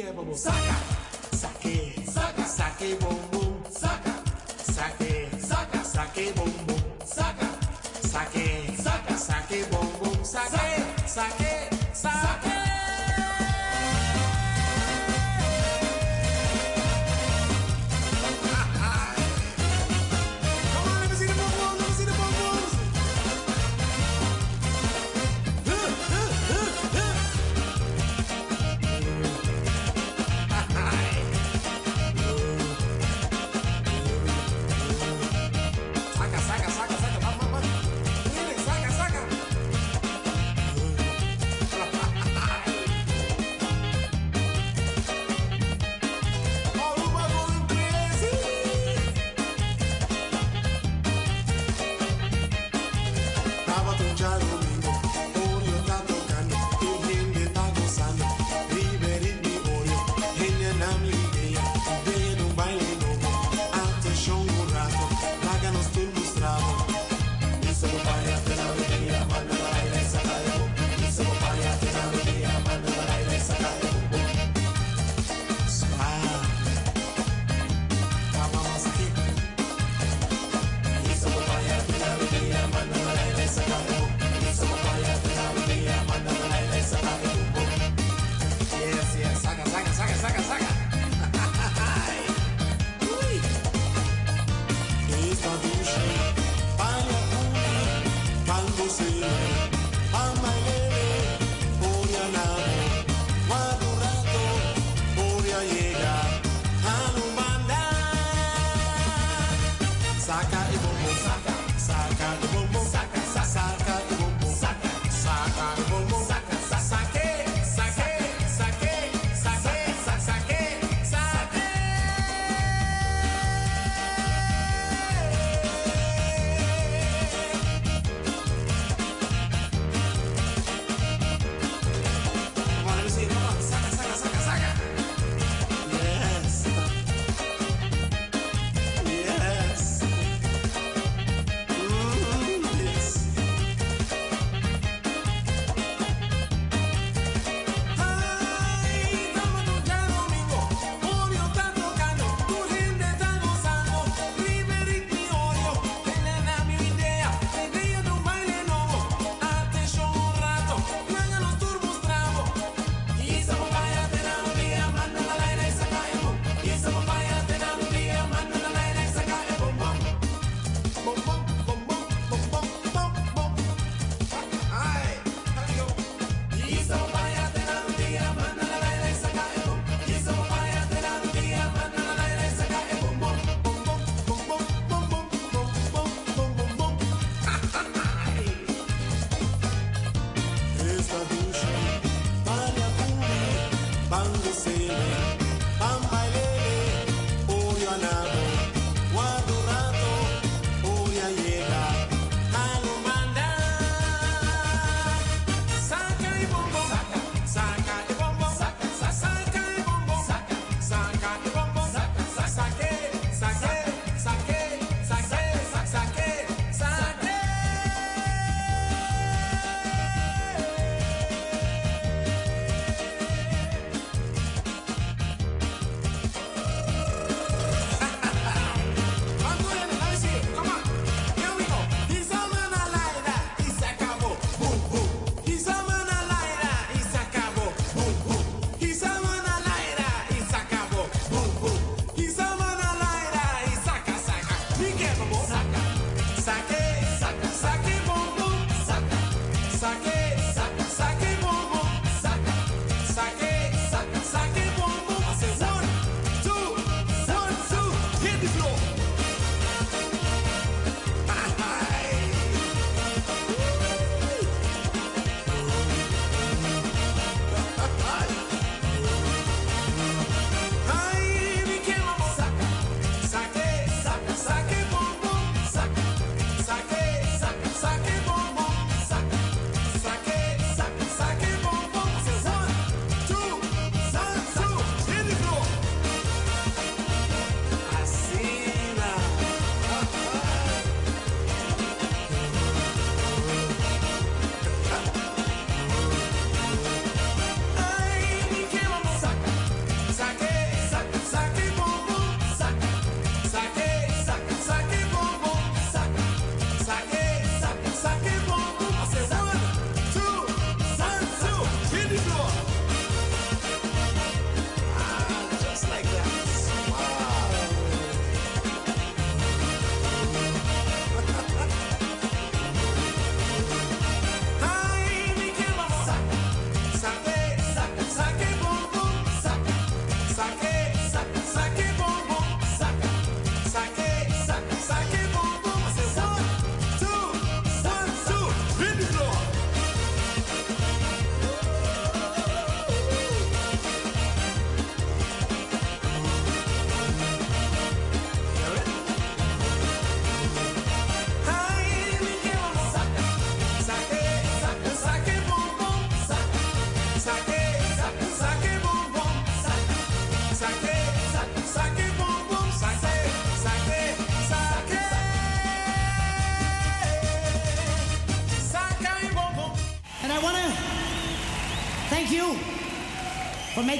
Boom, 10.47 10.68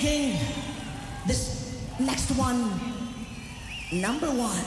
making 0.01 0.39
this 1.27 1.77
next 1.99 2.31
one 2.37 2.71
number 3.91 4.27
one. 4.27 4.58